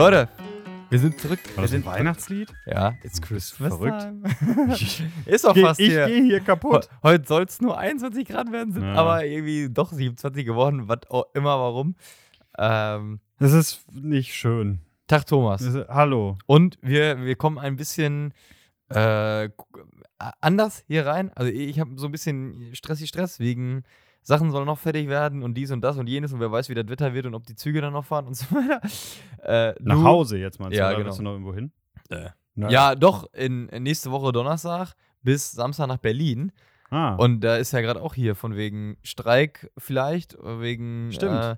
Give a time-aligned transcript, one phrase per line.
[0.00, 0.28] Leute,
[0.90, 1.38] wir sind zurück.
[1.50, 2.52] War wir das ein sind Weihnachtslied?
[2.66, 3.68] Ja, it's Christmas.
[3.74, 4.06] Verrückt.
[5.26, 6.06] Ist doch fast ich hier.
[6.06, 6.84] gehe hier kaputt.
[6.90, 8.94] He- Heute soll es nur 21 Grad werden, sind Ja.
[8.94, 11.94] aber irgendwie doch 27 geworden, was auch immer, warum.
[12.58, 14.80] Ähm, Das ist nicht schön.
[15.06, 15.62] Tag Thomas.
[15.62, 16.36] Ist, hallo.
[16.46, 18.34] Und wir, wir kommen ein bisschen
[18.88, 19.48] äh,
[20.40, 21.30] anders hier rein.
[21.34, 23.84] Also ich habe so ein bisschen stressig Stress wegen
[24.22, 26.74] Sachen sollen noch fertig werden und dies und das und jenes und wer weiß, wie
[26.74, 28.80] das Wetter wird und ob die Züge dann noch fahren und so weiter.
[29.42, 30.78] Äh, Nach du- Hause jetzt meinst du?
[30.80, 31.06] Ja, genau.
[31.06, 31.72] willst du noch irgendwo hin?
[32.10, 32.28] Äh.
[32.54, 36.52] Na- Ja, doch, in, in nächste Woche Donnerstag bis Samstag nach Berlin.
[36.90, 41.42] Ah, Und da ist ja gerade auch hier von wegen Streik vielleicht, wegen Stimmt.
[41.42, 41.56] Äh,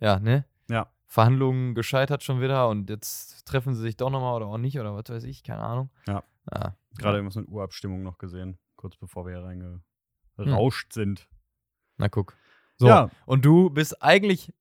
[0.00, 0.44] ja, ne?
[0.68, 0.88] Ja.
[1.06, 4.94] Verhandlungen gescheitert schon wieder und jetzt treffen sie sich doch nochmal oder auch nicht oder
[4.96, 5.90] was weiß ich, keine Ahnung.
[6.08, 6.22] Ja.
[6.52, 6.74] ja.
[6.98, 11.28] gerade irgendwas mit Urabstimmung noch gesehen, kurz bevor wir hier reingerauscht sind.
[12.00, 12.34] Na guck.
[12.78, 13.10] So, Ja.
[13.26, 14.52] und du bist eigentlich,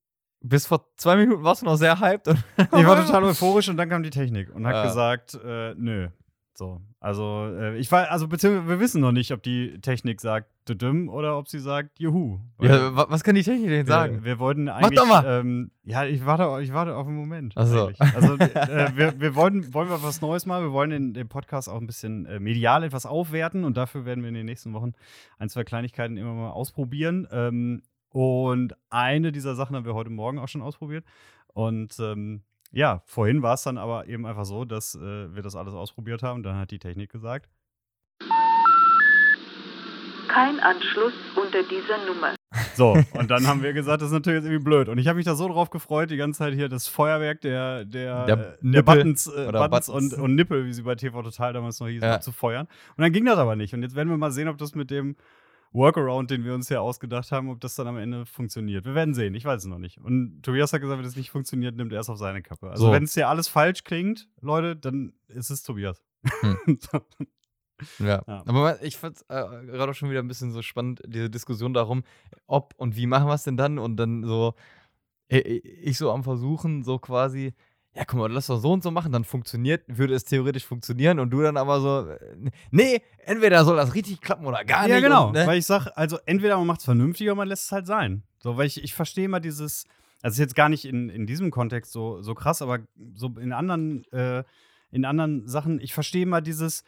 [0.42, 2.28] bis vor zwei Minuten warst du noch sehr hyped.
[2.28, 4.84] Und Ich war total euphorisch und dann kam die Technik und hat Ah.
[4.86, 6.10] gesagt, äh, nö.
[6.54, 10.50] So, also äh, ich war, also beziehungsweise wir wissen noch nicht, ob die Technik sagt
[10.70, 12.40] düdüm oder ob sie sagt juhu.
[12.62, 14.16] Ja, wa- was kann die Technik denn sagen?
[14.18, 14.98] Wir, wir wollten eigentlich.
[15.00, 15.24] doch mal.
[15.26, 17.54] Ähm, ja, ich warte, ich warte auf einen Moment.
[17.56, 17.92] Ach so.
[18.00, 20.62] Also äh, wir, wir wollen, wollen wir was Neues mal.
[20.62, 24.22] Wir wollen den, den Podcast auch ein bisschen äh, medial etwas aufwerten und dafür werden
[24.24, 24.94] wir in den nächsten Wochen
[25.38, 27.28] ein, zwei Kleinigkeiten immer mal ausprobieren.
[27.32, 27.82] Ähm,
[28.12, 31.06] und eine dieser Sachen haben wir heute Morgen auch schon ausprobiert.
[31.54, 35.56] Und ähm, ja, vorhin war es dann aber eben einfach so, dass äh, wir das
[35.56, 36.44] alles ausprobiert haben.
[36.44, 37.50] Dann hat die Technik gesagt,
[40.34, 42.36] Kein Anschluss unter dieser Nummer.
[42.76, 44.90] So, und dann haben wir gesagt, das ist natürlich jetzt irgendwie blöd.
[44.90, 47.86] Und ich habe mich da so drauf gefreut, die ganze Zeit hier das Feuerwerk der,
[47.86, 50.14] der, Der äh, der Nippel Buttons, äh, oder Buttons, Buttons.
[50.14, 52.16] Und, und Nippel, wie sie bei TV Total damals noch hieß, Ja.
[52.16, 52.68] abzufeuern.
[52.96, 53.74] Und dann ging das aber nicht.
[53.74, 55.16] Und jetzt werden wir mal sehen, ob das mit dem
[55.72, 58.86] Workaround, den wir uns hier ausgedacht haben, ob das dann am Ende funktioniert.
[58.86, 60.00] Wir werden sehen, ich weiß es noch nicht.
[60.00, 62.70] Und Tobias hat gesagt, wenn es nicht funktioniert, nimmt er es auf seine Kappe.
[62.72, 62.92] Also So.
[62.92, 66.02] wenn es hier alles falsch klingt, Leute, dann ist es Tobias.
[66.42, 66.58] Hm.
[68.00, 68.22] Ja.
[68.28, 68.44] Ja.
[68.46, 72.04] Aber ich fand äh, gerade auch schon wieder ein bisschen so spannend, diese Diskussion darum,
[72.48, 73.80] ob und wie machen wir es denn dann?
[73.80, 74.54] Und dann so,
[75.28, 77.54] ich so am Versuchen, so quasi,
[77.94, 81.20] ja, guck mal, lass doch so und so machen, dann funktioniert, würde es theoretisch funktionieren
[81.20, 84.92] und du dann aber so, äh, nee, entweder soll das richtig klappen oder gar nicht.
[84.92, 85.28] Ja, genau.
[85.28, 85.48] Und, ne?
[85.48, 88.24] Weil ich sage, also entweder man macht es vernünftig oder man lässt es halt sein.
[88.40, 89.86] So, weil ich, ich verstehe immer dieses,
[90.22, 92.80] also ist jetzt gar nicht in, in diesem Kontext so, so krass, aber
[93.14, 94.44] so in anderen, äh,
[94.92, 96.84] in anderen Sachen, ich verstehe immer dieses,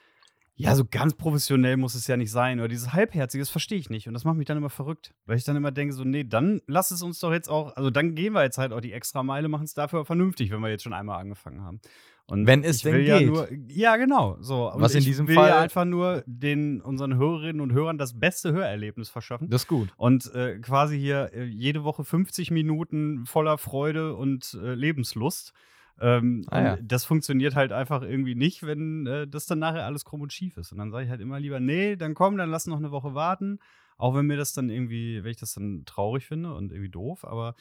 [0.55, 2.59] ja, so ganz professionell muss es ja nicht sein.
[2.59, 4.07] Oder dieses Halbherzige, das verstehe ich nicht.
[4.07, 5.13] Und das macht mich dann immer verrückt.
[5.25, 7.89] Weil ich dann immer denke, so, nee, dann lass es uns doch jetzt auch, also
[7.89, 10.69] dann gehen wir jetzt halt auch die extra Meile, machen es dafür vernünftig, wenn wir
[10.69, 11.79] jetzt schon einmal angefangen haben.
[12.27, 13.27] Und Wenn es ich denn will ja geht.
[13.27, 14.37] nur, ja, genau.
[14.39, 14.71] So.
[14.71, 17.97] Und Was in ich diesem will Fall- ja einfach nur den unseren Hörerinnen und Hörern
[17.97, 19.49] das beste Hörerlebnis verschaffen.
[19.49, 19.89] das ist gut.
[19.97, 25.51] Und äh, quasi hier äh, jede Woche 50 Minuten voller Freude und äh, Lebenslust.
[26.01, 26.77] Ähm, Ah, ja.
[26.81, 30.57] Das funktioniert halt einfach irgendwie nicht, wenn äh, das dann nachher alles krumm und schief
[30.57, 30.71] ist.
[30.71, 33.13] Und dann sage ich halt immer lieber, nee, dann komm, dann lass noch eine Woche
[33.13, 33.59] warten.
[33.97, 37.23] Auch wenn mir das dann irgendwie, wenn ich das dann traurig finde und irgendwie doof,
[37.23, 37.53] aber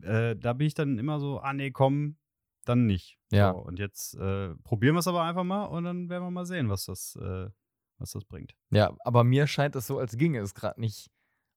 [0.00, 2.16] äh, da bin ich dann immer so, ah nee, komm,
[2.64, 3.18] dann nicht.
[3.30, 3.52] Ja.
[3.52, 6.46] So, und jetzt äh, probieren wir es aber einfach mal und dann werden wir mal
[6.46, 7.50] sehen, was das, äh,
[7.98, 8.56] was das bringt.
[8.70, 11.10] Ja, aber mir scheint es so, als ginge es gerade nicht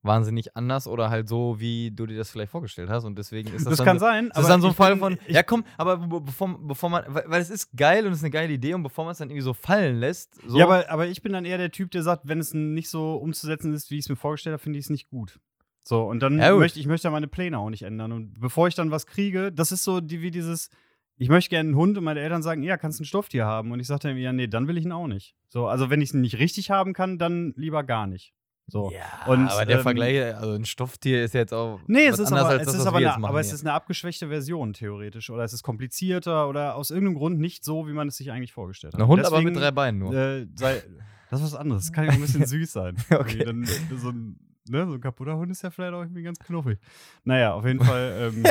[0.06, 3.04] wahnsinnig anders oder halt so, wie du dir das vielleicht vorgestellt hast.
[3.04, 4.92] Und deswegen ist das, Das dann kann so, sein, Das ist dann so ein Fall
[4.92, 8.20] bin- von, ja komm, aber be- bevor, bevor man, weil, es ist geil und es
[8.20, 10.66] ist eine geile Idee und bevor man es dann irgendwie so fallen lässt, so, Ja,
[10.66, 13.74] aber, aber ich bin dann eher der Typ, der sagt, wenn es nicht so umzusetzen
[13.74, 15.40] ist, wie ich es mir vorgestellt habe, finde ich es nicht gut.
[15.84, 18.12] So, und dann Ja, möchte ich möchte meine Pläne auch nicht ändern.
[18.12, 20.70] Und bevor ich dann was kriege, das ist so die, wie dieses,
[21.18, 23.72] ich möchte gerne einen Hund und meine Eltern sagen, ja, kannst du ein Stofftier haben.
[23.72, 25.36] Und ich sage dann, ja, nee, dann will ich ihn auch nicht.
[25.48, 28.34] So, also wenn ich ihn nicht richtig haben kann, dann lieber gar nicht.
[28.68, 28.92] So.
[28.92, 32.32] ja, und, aber der ähm, Vergleich, also ein Stofftier ist jetzt auch Nee, es ist
[32.32, 35.30] aber, als es das, ist aber, eine, machen aber es ist eine abgeschwächte Version theoretisch.
[35.30, 38.54] Oder es ist komplizierter oder aus irgendeinem Grund nicht so, wie man es sich eigentlich
[38.54, 39.02] vorgestellt hat.
[39.02, 40.14] Ein Hund aber mit Deswegen, drei Beinen nur.
[40.16, 40.82] Äh, sei,
[41.30, 41.86] das ist was anderes.
[41.86, 42.98] Das kann ja ein bisschen süß sein.
[43.12, 43.44] Okay.
[43.44, 46.80] Dann, so, ein, ne, so ein kaputter Hund ist ja vielleicht auch irgendwie ganz knuffig.
[47.24, 48.34] Naja, auf jeden Fall.
[48.36, 48.44] Ähm,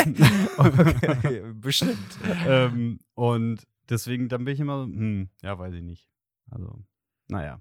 [0.59, 2.19] okay, bestimmt.
[2.47, 6.09] ähm, und deswegen, dann bin ich immer so, hm, ja, weiß ich nicht.
[6.51, 6.85] Also,
[7.29, 7.61] naja.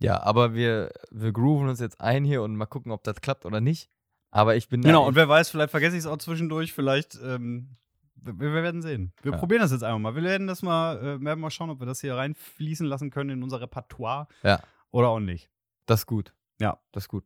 [0.00, 3.44] Ja, aber wir, wir grooven uns jetzt ein hier und mal gucken, ob das klappt
[3.46, 3.90] oder nicht.
[4.30, 7.18] Aber ich bin da Genau, und wer weiß, vielleicht vergesse ich es auch zwischendurch, vielleicht,
[7.22, 7.76] ähm,
[8.14, 9.12] wir, wir werden sehen.
[9.22, 9.38] Wir Ja.
[9.38, 10.14] probieren das jetzt einfach mal.
[10.14, 13.30] Wir werden das mal, äh, werden mal schauen, ob wir das hier reinfließen lassen können
[13.30, 14.60] in unser Repertoire Ja.
[14.90, 15.50] oder auch nicht.
[15.86, 16.34] das ist gut.
[16.60, 16.78] Ja.
[16.92, 17.24] Das ist gut.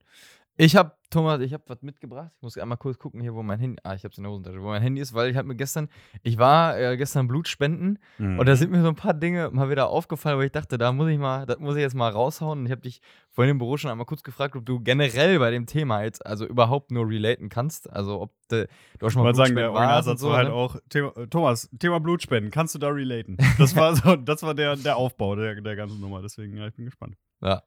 [0.59, 2.31] Ich habe, Thomas, ich habe was mitgebracht.
[2.37, 4.33] Ich muss einmal kurz gucken hier, wo mein Handy, ah, ich habe es in der
[4.33, 5.89] Hosentasche, wo mein Handy ist, weil ich habe mir gestern,
[6.23, 8.39] ich war äh, gestern Blut spenden Mhm.
[8.39, 10.93] und da sind mir so ein paar Dinge mal wieder aufgefallen, wo ich dachte, da
[10.93, 12.61] muss ich mal, das muss ich jetzt mal raushauen.
[12.61, 13.01] Und ich habe dich
[13.31, 16.47] vorhin im Büro schon einmal kurz gefragt, ob du generell bei dem Thema jetzt also
[16.47, 17.91] überhaupt nur relaten kannst.
[17.91, 18.69] Also ob de,
[18.99, 20.55] du auch schon mal mal sagen, der Blutspenden warst und Originalsatz war halt ne?
[20.55, 23.39] auch, Thema, äh, Thomas, Thema Blutspenden, kannst du da relaten?
[23.59, 26.75] Das war so, das war der, der Aufbau der, der ganzen Nummer, deswegen, ja, ich
[26.75, 27.17] bin gespannt.
[27.43, 27.63] Ja,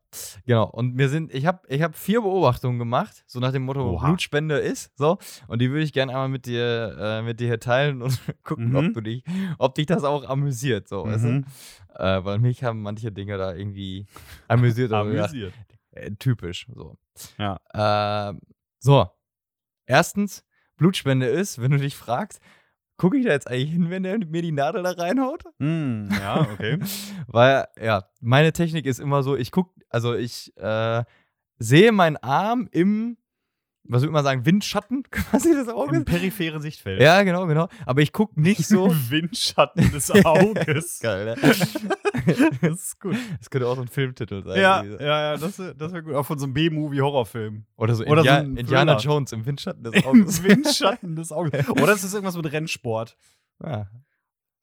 [0.45, 0.69] genau.
[0.69, 4.07] Und mir sind, ich habe ich hab vier Beobachtungen gemacht, so nach dem Motto, Oha.
[4.07, 5.17] Blutspende ist, so.
[5.47, 8.69] Und die würde ich gerne einmal mit dir, äh, mit dir hier teilen und gucken,
[8.69, 8.75] Mhm.
[8.77, 9.23] ob du dich,
[9.57, 11.45] ob dich das auch amüsiert, so, weißt Mhm.
[11.89, 12.01] du?
[12.01, 14.05] Äh, weil mich haben manche Dinge da irgendwie
[14.47, 14.93] amüsiert.
[14.93, 15.53] Amüsiert.
[15.91, 16.97] äh, typisch, so.
[17.37, 17.59] Ja.
[17.73, 18.39] Ähm,
[18.79, 19.09] so.
[19.85, 20.43] Erstens,
[20.77, 22.41] Blutspende ist, wenn du dich fragst,
[22.97, 25.43] gucke ich da jetzt eigentlich hin, wenn der mir die Nadel da reinhaut?
[25.59, 26.79] Mm, ja, okay.
[27.27, 31.03] Weil, ja, meine Technik ist immer so, ich gucke, also ich äh,
[31.57, 33.17] sehe meinen Arm im,
[33.87, 36.05] was würde man sagen, Windschatten quasi des Im Auges.
[36.05, 37.01] periphere Sichtfeld.
[37.01, 37.67] Ja, genau, genau.
[37.85, 38.87] Aber ich gucke nicht so.
[38.87, 40.99] Im Windschatten des Auges.
[40.99, 41.35] Geil, ne?
[42.61, 43.15] das ist gut.
[43.39, 44.59] Das könnte auch so ein Filmtitel sein.
[44.59, 44.91] Ja, so.
[45.03, 46.13] ja, ja, das, das wäre gut.
[46.15, 47.65] Auch von so einem B-Movie-Horrorfilm.
[47.77, 49.13] Oder so, Oder so India ein Indiana Thriller.
[49.15, 50.43] Jones im Windschatten des Im Auges.
[50.43, 51.69] Windschatten des Auges.
[51.69, 53.17] Oder es ist irgendwas mit Rennsport.
[53.63, 53.87] ja.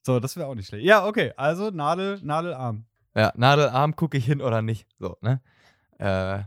[0.05, 0.85] So, das wäre auch nicht schlecht.
[0.85, 1.33] Ja, okay.
[1.37, 2.87] Also Nadel, Nadelarm.
[3.15, 4.89] ja, Nadelarm, gucke ich hin oder nicht.
[4.99, 5.41] So, ne?
[5.99, 6.43] Äh,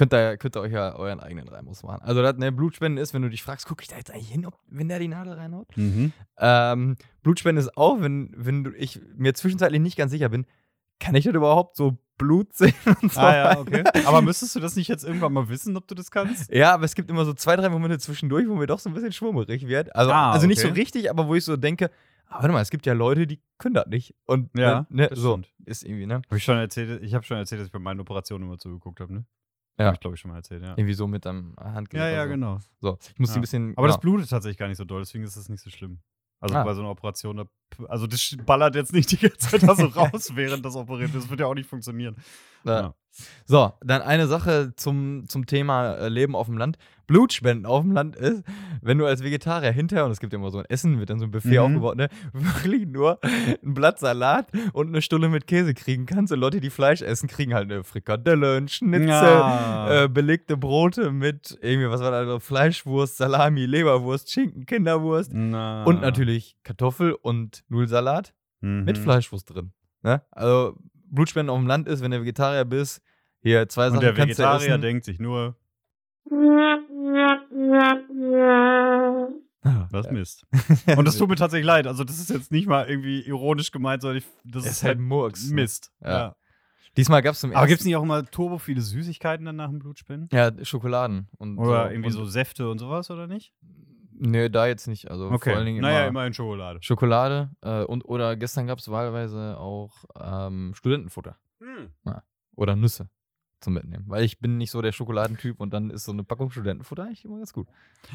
[0.00, 2.00] könnt ihr, könnt ihr euch ja euren eigenen Reimus machen.
[2.02, 4.46] Also, das, ne, Blutspenden ist, wenn du dich fragst, gucke ich da jetzt eigentlich hin,
[4.46, 5.68] ob, wenn der die Nadel reinhaut?
[5.76, 6.12] Mhm.
[6.38, 10.46] Ähm, Blutspende ist auch, wenn, wenn du, ich mir zwischenzeitlich nicht ganz sicher bin,
[11.00, 13.84] kann ich das überhaupt so Blut sehen und so Ah ja, okay.
[14.06, 16.50] Aber müsstest du das nicht jetzt irgendwann mal wissen, ob du das kannst?
[16.50, 18.94] Ja, aber es gibt immer so zwei, drei Momente zwischendurch, wo mir doch so ein
[18.94, 19.94] bisschen schwummerig wird.
[19.94, 20.80] Also, Ah, also nicht so okay.
[20.80, 21.90] richtig, aber wo ich so denke,
[22.28, 24.14] ah, warte mal, es gibt ja Leute, die können das nicht.
[24.24, 25.48] Und Ja, ne, das so stimmt.
[25.66, 26.14] ist irgendwie, ne?
[26.26, 29.00] Habe ich schon erzählt, ich habe schon erzählt, dass ich bei meinen Operationen immer zugeguckt
[29.00, 29.24] habe, ne?
[29.78, 29.86] Ja.
[29.86, 30.70] Hab ich glaube ich schon mal erzählt, ja.
[30.76, 32.10] Irgendwie so mit am Handgelenk.
[32.10, 32.28] Ja, ja, so.
[32.30, 32.58] genau.
[32.80, 33.34] So, ich muss Ja.
[33.36, 33.72] ein bisschen.
[33.76, 34.12] Aber das genau.
[34.14, 36.00] blutet tatsächlich gar nicht so doll, deswegen ist das nicht so schlimm.
[36.42, 36.64] Also Ah.
[36.64, 37.44] bei so einer Operation, da,
[37.88, 41.22] also das ballert jetzt nicht die ganze Zeit da so raus, während das operiert wird.
[41.24, 42.16] Das wird ja auch nicht funktionieren.
[42.64, 42.94] Ja.
[43.44, 46.78] So, dann eine Sache zum, zum Thema äh, Leben auf dem Land.
[47.06, 48.44] Blutspenden auf dem Land ist,
[48.82, 51.18] wenn du als Vegetarier hinterher, und es gibt ja immer so ein Essen, wird dann
[51.18, 51.58] so ein Buffet Mhm.
[51.58, 53.18] aufgebaut, ne, wirklich nur
[53.64, 56.32] ein Blatt Salat und eine Stulle mit Käse kriegen kannst.
[56.32, 60.04] Und Leute, die Fleisch essen, kriegen halt eine Frikadelle, einen Schnitzel, Ja.
[60.04, 65.82] äh, belegte Brote mit irgendwie, was war da, so, Fleischwurst, Salami, Leberwurst, Schinken, Kinderwurst Na.
[65.84, 68.84] und natürlich Kartoffel und Nudelsalat Mhm.
[68.84, 69.72] mit Fleischwurst drin.
[70.02, 70.22] Ne?
[70.30, 70.76] Also
[71.10, 73.02] Blutspenden auf dem Land ist, wenn du Vegetarier bist,
[73.42, 75.56] hier zwei Und Sachen der kannst Vegetarier denkt sich nur,
[79.90, 80.12] was Ja.
[80.12, 80.46] Mist.
[80.96, 81.86] Und das tut mir tatsächlich leid.
[81.86, 84.98] Also, das ist jetzt nicht mal irgendwie ironisch gemeint, sondern ich, das Das ist halt
[84.98, 85.48] Murks.
[85.48, 85.54] ne?
[85.54, 85.92] Mist.
[86.02, 86.10] Ja.
[86.10, 86.36] Ja.
[86.96, 89.56] Diesmal gab es zum Aber gibt es ersten nicht auch immer turbo viele Süßigkeiten dann
[89.56, 90.28] nach dem Blutspenden?
[90.32, 91.28] Ja, Schokoladen.
[91.38, 93.52] Und Oder so, irgendwie und, so Säfte und sowas, oder nicht?
[94.22, 95.10] Nee, da jetzt nicht.
[95.10, 96.78] Also vor allen Dingen naja, immer immerhin Schokolade.
[96.82, 101.38] Schokolade äh, und oder gestern gab es wahlweise auch ähm, Studentenfutter.
[101.60, 101.90] Hm.
[102.54, 103.08] Oder Nüsse
[103.60, 104.04] zum Mitnehmen.
[104.08, 107.24] Weil ich bin nicht so der Schokoladentyp und dann ist so eine Packung Studentenfutter eigentlich
[107.24, 107.66] immer ganz gut.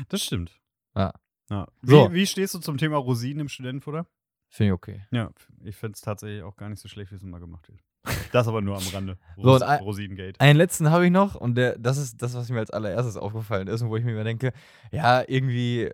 [0.09, 0.59] Das stimmt.
[0.95, 1.13] Ja.
[1.49, 1.67] ja.
[1.81, 2.13] Wie, So.
[2.13, 4.05] wie stehst du zum Thema Rosinen im Studentenfutter?
[4.49, 5.07] Finde ich okay.
[5.11, 5.31] Ja,
[5.63, 7.83] ich finde es tatsächlich auch gar nicht so schlecht, wie es immer gemacht wird.
[8.31, 9.17] Das aber nur am Rande.
[9.37, 10.39] So, Ros und ein- Rosinengate.
[10.39, 13.67] Einen letzten habe ich noch und der, das ist das, was mir als allererstes aufgefallen
[13.67, 14.51] ist und wo ich mir immer denke,
[14.91, 15.89] ja, irgendwie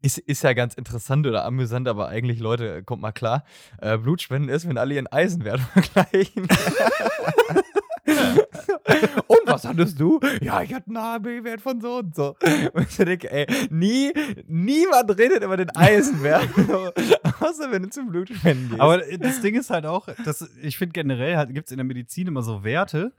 [0.00, 3.44] ist, ist ja ganz interessant oder amüsant, aber eigentlich, Leute, kommt mal klar,
[3.80, 6.48] äh, Blutspenden ist, wenn alle ihren Eisenwert vergleichen.
[9.26, 10.20] und was hattest du?
[10.40, 12.36] Ja, ich hatte einen HB-Wert von so und so.
[12.72, 14.12] Und ich denke, ey, nie,
[14.46, 16.48] niemand redet über den Eisenwert.
[17.40, 18.80] Außer wenn du zum Blutspenden gehst.
[18.80, 21.84] Aber das Ding ist halt auch, dass ich finde generell halt, gibt es in der
[21.84, 23.12] Medizin immer so Werte,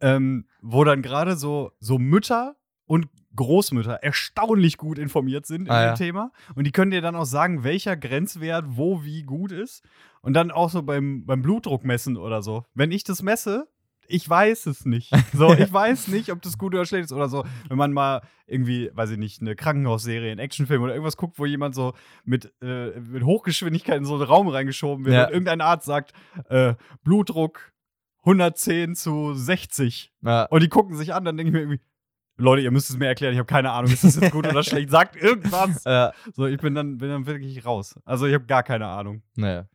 [0.00, 5.82] ähm, wo dann gerade so, so Mütter und Großmütter erstaunlich gut informiert sind in Ah,
[5.82, 5.94] dem ja.
[5.94, 6.32] Thema.
[6.54, 9.82] Und die können dir dann auch sagen, welcher Grenzwert wo wie gut ist.
[10.20, 12.64] Und dann auch so beim, beim Blutdruck messen oder so.
[12.74, 13.68] Wenn ich das messe,
[14.08, 15.10] ich weiß es nicht.
[15.32, 17.44] So, ich weiß nicht, ob das gut oder schlecht ist oder so.
[17.68, 21.46] Wenn man mal irgendwie, weiß ich nicht, eine Krankenhausserie, einen Actionfilm oder irgendwas guckt, wo
[21.46, 21.94] jemand so
[22.24, 25.26] mit, äh, mit Hochgeschwindigkeit in so einen Raum reingeschoben wird Ja.
[25.26, 26.12] und irgendein Arzt sagt,
[26.50, 27.72] äh, Blutdruck
[28.26, 30.12] 110 zu 60.
[30.22, 30.44] ja.
[30.44, 31.80] Und die gucken sich an, dann denke ich mir irgendwie,
[32.36, 34.62] Leute, ihr müsst es mir erklären, ich habe keine Ahnung, ist das jetzt gut oder
[34.64, 34.90] schlecht?
[34.90, 35.84] Sagt irgendwas.
[35.84, 36.12] Ja.
[36.34, 37.94] So, ich bin dann, bin dann wirklich raus.
[38.04, 39.22] Also ich habe gar keine Ahnung.
[39.36, 39.66] Naja.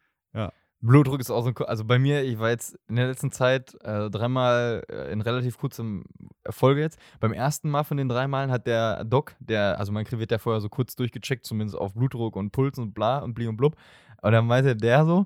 [0.82, 3.76] Blutdruck ist auch so ein, also bei mir, ich war jetzt in der letzten Zeit
[3.84, 6.06] äh, dreimal äh, in relativ kurzem
[6.44, 6.98] Erfolge jetzt.
[7.20, 10.38] Beim ersten Mal von den drei Malen hat der Doc, der, also man wird ja
[10.38, 13.76] vorher so kurz durchgecheckt, zumindest auf Blutdruck und Puls und bla und bli und blub.
[14.18, 15.26] Aber dann meinte der so,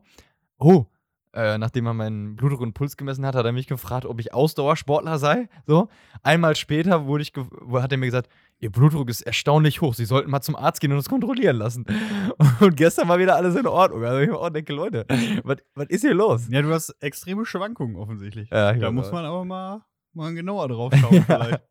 [0.58, 0.86] oh,
[1.34, 4.34] äh, nachdem er meinen Blutdruck und Puls gemessen hat, hat er mich gefragt, ob ich
[4.34, 5.50] Ausdauersportler sei.
[5.66, 5.88] So.
[6.22, 7.34] Einmal später wurde ich
[7.74, 8.30] hat er mir gesagt,
[8.64, 9.94] Ihr Blutdruck ist erstaunlich hoch.
[9.94, 11.86] Sie sollten mal zum Arzt gehen und es kontrollieren lassen.
[12.62, 14.06] Und gestern war wieder alles in Ordnung.
[14.06, 15.06] Also ich mir auch denke, Leute,
[15.44, 16.48] was, was ist hier los?
[16.50, 18.50] Ja, du hast extreme Schwankungen offensichtlich.
[18.50, 19.82] Ja, da muss man aber mal,
[20.14, 21.62] mal genauer drauf schauen vielleicht.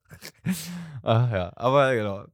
[1.02, 2.24] Ach ja, aber genau.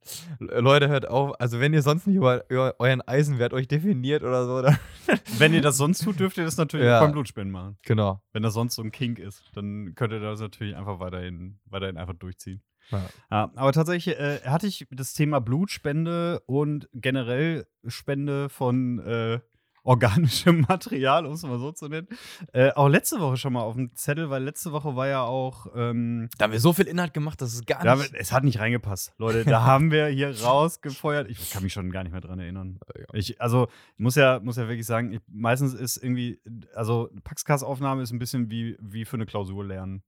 [0.40, 1.40] Le- Leute, hört auf.
[1.40, 4.76] Also, wenn ihr sonst nicht über, über euren Eisenwert euch definiert oder so, dann.
[5.38, 7.00] Wenn ihr das sonst tut, dürft ihr das natürlich Ja.
[7.00, 7.78] beim Blutspenden machen.
[7.82, 8.20] Genau.
[8.32, 11.96] Wenn das sonst so ein Kink ist, dann könnt ihr das natürlich einfach weiterhin, weiterhin
[11.96, 12.60] einfach durchziehen.
[12.90, 13.50] Ja.
[13.54, 19.40] Aber tatsächlich äh, hatte ich das Thema Blutspende und generell Spende von äh,
[19.88, 22.08] organischem Material, um es mal so zu nennen,
[22.52, 25.66] äh, auch letzte Woche schon mal auf dem Zettel, weil letzte Woche war ja auch
[25.74, 28.14] ähm, Da haben wir so viel Inhalt gemacht, dass es gar da, nicht.
[28.14, 29.44] es hat nicht reingepasst, Leute.
[29.44, 31.30] Da haben wir hier rausgefeuert.
[31.30, 32.78] Ich kann mich schon gar nicht mehr dran erinnern.
[32.94, 33.04] Ja.
[33.14, 36.40] Ich, also, ich muss ja, muss ja wirklich sagen, ich, meistens ist irgendwie,
[36.74, 40.02] also Paxcast-Aufnahme ist ein bisschen wie, wie für eine Klausur lernen.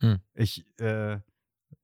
[0.00, 0.18] Hm.
[0.34, 1.18] Ich, äh,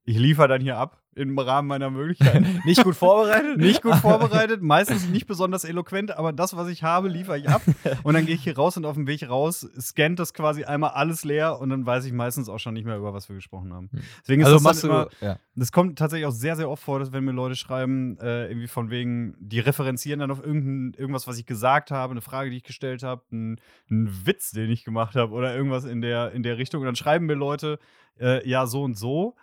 [0.06, 2.60] ich liefere dann hier ab im Rahmen meiner Möglichkeiten.
[2.64, 3.56] nicht gut vorbereitet?
[3.56, 7.62] nicht gut vorbereitet, meistens nicht besonders eloquent, aber das, was ich habe, liefere ich ab.
[8.02, 10.90] Und dann gehe ich hier raus und auf dem Weg raus scannt das quasi einmal
[10.90, 13.72] alles leer und dann weiß ich meistens auch schon nicht mehr, über was wir gesprochen
[13.72, 13.88] haben.
[13.90, 14.00] Hm.
[14.20, 14.88] Deswegen ist Also das machst du.
[14.88, 15.38] immer, ja.
[15.56, 18.68] das kommt tatsächlich auch sehr, sehr oft vor, dass wenn mir Leute schreiben, äh, irgendwie
[18.68, 22.58] von wegen, die referenzieren dann auf irgendein, irgendwas, was ich gesagt habe, eine Frage, die
[22.58, 23.58] ich gestellt habe, einen
[23.88, 26.82] Witz, den ich gemacht habe oder irgendwas in der, in der Richtung.
[26.82, 27.78] Und dann schreiben mir Leute,
[28.20, 29.34] äh, ja, so und so.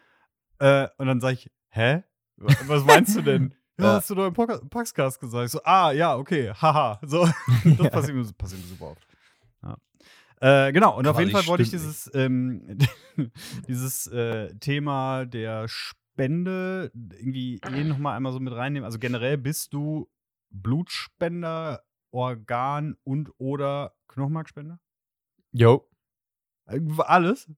[0.64, 2.04] Äh, und dann sage ich, hä?
[2.38, 3.54] Wa- Was meinst du denn?
[3.80, 3.94] Ja, Ja.
[3.96, 5.46] hast du doch im Paxcast gesagt.
[5.46, 7.00] Ich so, ah, ja, okay, haha.
[7.04, 7.26] So,
[7.78, 9.08] das passiert mir, passiert mir super oft.
[9.64, 9.78] Ja.
[10.68, 12.78] Äh, genau, und auf jeden Fall wollte ich dieses, ähm,
[13.68, 18.86] dieses äh, Thema der Spende irgendwie eh nochmal einmal so mit reinnehmen.
[18.86, 20.08] Also generell bist du
[20.52, 24.80] Blutspender, Organ und oder Knochenmarkspender?
[25.52, 25.90] Jo.
[26.68, 27.50] Äh, Alles?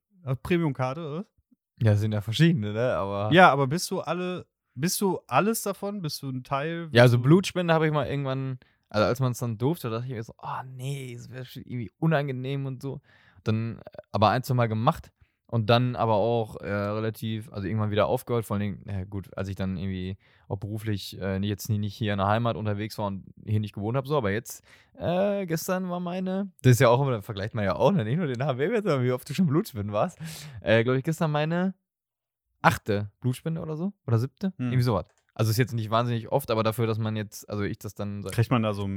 [0.44, 1.26] Premiumkarte, oder?
[1.82, 2.94] Ja, sind ja verschiedene, ne?
[2.96, 3.32] Aber.
[3.32, 6.02] Ja, aber bist du alle, bist du alles davon?
[6.02, 6.90] Bist du ein Teil?
[6.92, 10.14] Ja, also Blutspende habe ich mal irgendwann, also als man es dann durfte, dachte ich
[10.14, 13.02] mir so, oh nee, es wäre irgendwie unangenehm und so.
[13.44, 15.12] Dann äh, aber ein, zwei Mal gemacht
[15.56, 19.30] und dann aber auch äh, relativ, also irgendwann wieder aufgehört, vor allen Dingen, na gut,
[19.38, 20.18] als ich dann irgendwie
[20.50, 23.74] auch beruflich äh, jetzt nie- nicht hier in der Heimat unterwegs war und hier nicht
[23.74, 24.64] gewohnt habe, so, aber jetzt,
[24.98, 28.04] äh, gestern war meine, das ist ja auch immer, da vergleicht man ja auch, ne?
[28.04, 30.20] nicht nur den HB, sondern wie oft du schon Blutspenden warst,
[30.62, 31.74] äh, glaube ich, gestern meine
[32.62, 34.66] achte Blutspende oder so, oder siebte, Hm.
[34.68, 35.06] irgendwie sowas.
[35.34, 38.24] Also ist jetzt nicht wahnsinnig oft, aber dafür, dass man jetzt, also ich das dann.
[38.24, 38.88] so- Kriegt man da so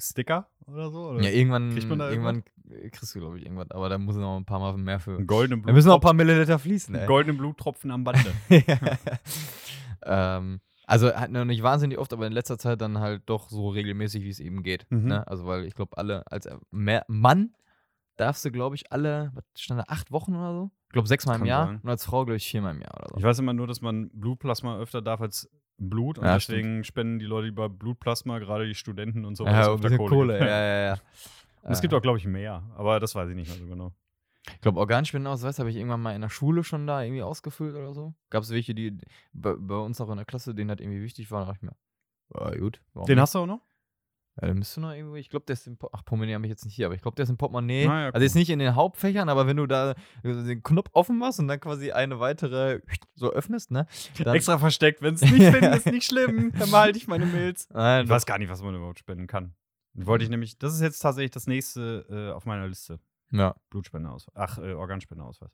[0.00, 1.10] Sticker oder so?
[1.10, 2.44] Oder Ja, irgendwann, kriegt man da irgendwann
[2.90, 5.24] kriegst du, glaube ich, irgendwas, aber da muss noch ein paar Mal mehr für.
[5.24, 7.06] goldenen Da müssen noch ein paar Milliliter fließen, ey.
[7.06, 8.32] goldenen Bluttropfen am Bande.
[10.02, 13.68] ähm, also halt noch nicht wahnsinnig oft, aber in letzter Zeit dann halt doch so
[13.68, 14.86] regelmäßig, wie es eben geht.
[14.90, 15.08] Mhm.
[15.08, 15.26] Ne?
[15.26, 17.54] Also, weil ich glaube, alle, als mehr, Mann
[18.16, 20.70] darfst du, glaube ich, alle, was stand da, acht Wochen oder so?
[20.86, 21.80] Ich glaube, sechsmal im Jahr sein.
[21.82, 23.18] und als Frau, glaube ich, viermal im Jahr oder so.
[23.18, 27.18] Ich weiß immer nur, dass man Blutplasma öfter darf als Blut und Ja, deswegen spenden
[27.18, 29.44] die Leute lieber Blutplasma, gerade die Studenten und so.
[29.44, 30.48] weil es ja, auf ein der bisschen Kohle, gibt.
[30.50, 30.98] ja, ja, ja.
[31.62, 33.92] Und es gibt auch, glaube ich, mehr, aber das weiß ich nicht mehr so genau.
[34.54, 37.92] Ich glaube, Organspendenausweis habe ich irgendwann mal in der Schule schon da irgendwie ausgefüllt oder
[37.92, 38.14] so.
[38.30, 38.96] Gab es welche, die
[39.32, 41.40] bei, bei uns auch in der Klasse, denen das irgendwie wichtig war.
[41.40, 42.80] Da dachte ich mir, ja, gut.
[42.94, 43.18] Den nicht?
[43.18, 43.60] hast du auch noch?
[44.40, 46.50] Ja, der müsste noch irgendwo, ich glaube, der ist im, Po- ach, Portemonnaie habe ich
[46.50, 47.86] jetzt nicht hier, aber ich glaube, der ist im Portemonnaie.
[47.88, 51.18] Ah, ja, also jetzt nicht in den Hauptfächern, aber wenn du da den Knopf offen
[51.18, 52.80] machst und dann quasi eine weitere
[53.14, 53.86] so öffnest, ne?
[54.18, 55.02] Dann, Extra versteckt.
[55.02, 56.52] Wenn es nicht finden, ist nicht schlimm.
[56.58, 57.68] Dann behalte ich meine Mails.
[57.70, 59.54] Nein, Ich weiß gar nicht, was man überhaupt spenden kann.
[59.94, 63.00] Wollte ich nämlich, das ist jetzt tatsächlich das nächste äh, auf meiner Liste.
[63.32, 63.56] ja.
[63.70, 64.34] Blutspendeausweis.
[64.36, 65.50] Ach, äh, Organspendeausweis.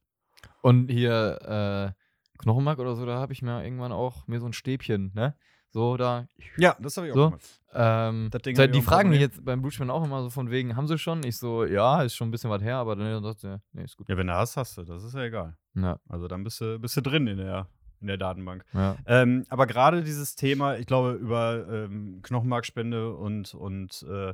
[0.60, 2.03] Und hier, äh,
[2.38, 5.34] Knochenmark oder so, da habe ich mir irgendwann auch mir so ein Stäbchen, ne?
[5.70, 7.24] So, da Ja, das habe ich auch So.
[7.30, 7.60] gemacht.
[7.72, 10.50] Ähm, Das Ding ich die auch fragen mich jetzt beim Blutspenden auch immer so von
[10.50, 11.24] wegen, haben sie schon?
[11.24, 13.96] Ich so, ja, ist schon ein bisschen was her, aber dann sagt er, nee, ist
[13.96, 14.08] gut.
[14.08, 14.84] Ja, wenn du hast, hast du.
[14.84, 15.56] Das ist ja egal.
[15.74, 17.66] Ja, Also dann bist du, bist du drin in der,
[18.00, 18.64] in der Datenbank.
[18.72, 18.96] ja.
[19.06, 24.32] Ähm, aber gerade dieses Thema, ich glaube, über ähm, Knochenmarkspende und, und äh,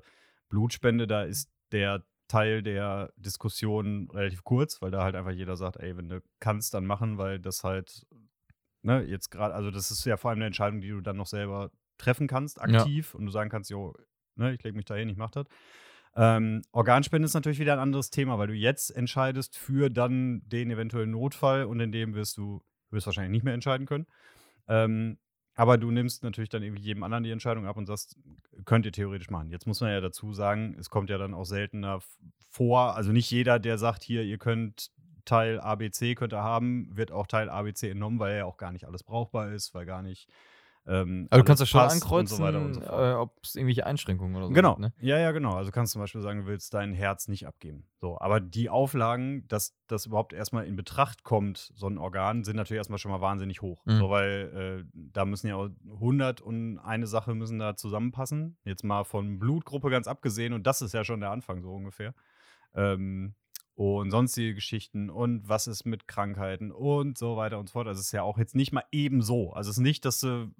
[0.51, 5.77] Blutspende, da ist der Teil der Diskussion relativ kurz, weil da halt einfach jeder sagt,
[5.77, 8.07] ey, wenn du kannst, dann machen, weil das halt,
[8.83, 11.27] ne, jetzt gerade, also das ist ja vor allem eine Entscheidung, die du dann noch
[11.27, 13.95] selber treffen kannst, aktiv, und du sagen kannst, jo,
[14.37, 15.47] ne, ich lege mich da hin, ich mach das.
[16.17, 20.71] Ähm, Organspende ist natürlich wieder ein anderes Thema, weil du jetzt entscheidest für dann den
[20.71, 24.07] eventuellen Notfall und in dem wirst du höchstwahrscheinlich nicht mehr entscheiden können.
[24.69, 25.19] Ähm,
[25.61, 28.17] aber du nimmst natürlich dann irgendwie jedem anderen die Entscheidung ab und sagst,
[28.65, 29.51] könnt ihr theoretisch machen.
[29.51, 31.99] Jetzt muss man ja dazu sagen, es kommt ja dann auch seltener
[32.49, 32.97] vor.
[32.97, 34.91] Also nicht jeder, der sagt, hier, ihr könnt
[35.27, 38.87] Teil ABC könnt ihr haben, wird auch Teil ABC entnommen, weil ja auch gar nicht
[38.87, 40.31] alles brauchbar ist, weil gar nicht
[40.87, 44.47] ähm, Aber du kannst ja schon ankreuzen, so so äh, ob es irgendwelche Einschränkungen oder
[44.47, 44.77] so Genau.
[44.77, 44.93] gibt, ne?
[45.01, 45.55] Ja, ja, genau.
[45.55, 47.87] Also kannst zum Beispiel sagen, du willst dein Herz nicht abgeben.
[48.01, 52.57] So, aber die Auflagen, dass das überhaupt erstmal in Betracht kommt, so ein Organ, sind
[52.57, 53.85] natürlich erstmal schon mal wahnsinnig hoch.
[53.85, 53.99] Mhm.
[53.99, 58.57] So, weil äh, da müssen ja auch 100 und eine Sache müssen da zusammenpassen.
[58.65, 62.15] Jetzt mal von Blutgruppe ganz abgesehen und das ist ja schon der Anfang so ungefähr.
[62.75, 63.35] Ähm,
[63.75, 67.87] und sonstige Geschichten und was ist mit Krankheiten und so weiter und so fort.
[67.89, 69.55] Also es ist ja auch jetzt nicht mal eben so.
[69.55, 70.51] Also es ist nicht, dass du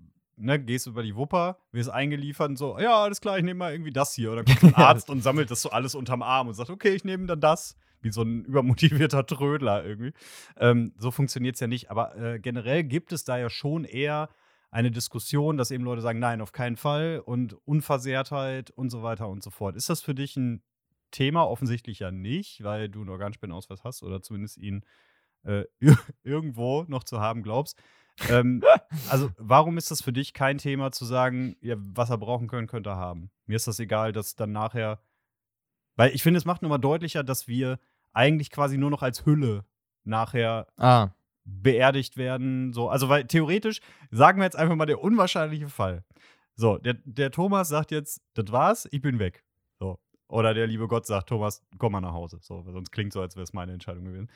[0.41, 3.73] ne, gehst über die Wupper, wirst eingeliefert und so, ja, alles klar, ich nehme mal
[3.73, 4.33] irgendwie das hier.
[4.33, 7.05] Oder kommt ein Arzt und sammelt das so alles unterm Arm und sagt, okay, ich
[7.05, 7.77] nehme dann das.
[8.03, 10.15] Wie so ein übermotivierter Trödler irgendwie.
[10.57, 11.91] Ähm, so funktioniert es ja nicht.
[11.91, 14.31] Aber äh, generell gibt es da ja schon eher
[14.71, 19.29] eine Diskussion, dass eben Leute sagen, nein, auf keinen Fall und Unversehrtheit und so weiter
[19.29, 19.77] und so fort.
[19.77, 20.63] Ist das für dich ein
[21.11, 21.47] Thema?
[21.47, 24.85] Offensichtlich ja nicht, weil du einen Organspendenausweis hast oder zumindest ihn
[25.43, 25.65] äh,
[26.23, 27.77] irgendwo noch zu haben glaubst.
[28.29, 28.63] Ähm,
[29.09, 32.67] also, warum ist das für dich kein Thema zu sagen, ja, was er brauchen können,
[32.67, 33.31] könnte er haben?
[33.47, 35.01] Mir ist das egal, dass dann nachher.
[35.97, 37.79] Weil ich finde, es macht nochmal deutlicher, dass wir
[38.13, 39.65] eigentlich quasi nur noch als Hülle
[40.05, 41.11] nachher Ah,
[41.45, 42.73] beerdigt werden.
[42.73, 46.05] So, also, weil theoretisch, sagen wir jetzt einfach mal der unwahrscheinliche Fall.
[46.57, 49.45] So, der, der Thomas sagt jetzt, das war's, ich bin weg.
[49.79, 49.99] So.
[50.29, 52.39] Oder der liebe Gott sagt, Thomas, komm mal nach Hause.
[52.43, 54.31] So, sonst klingt so, als wäre es meine Entscheidung gewesen.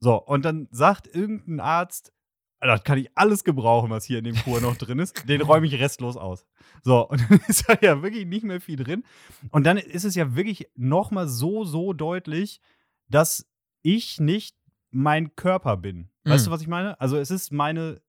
[0.00, 2.12] So, und dann sagt irgendein Arzt,
[2.60, 5.28] das kann ich alles gebrauchen, was hier in dem Kur noch drin ist.
[5.28, 6.46] Den räume ich restlos aus.
[6.82, 9.04] So, und dann ist da ja wirklich nicht mehr viel drin.
[9.50, 12.60] Und dann ist es ja wirklich nochmal so, so deutlich,
[13.08, 13.46] dass
[13.82, 14.56] ich nicht
[14.90, 16.08] mein Körper bin.
[16.24, 16.50] Weißt Mhm.
[16.50, 16.98] du, was ich meine?
[17.00, 18.00] Also, es ist meine,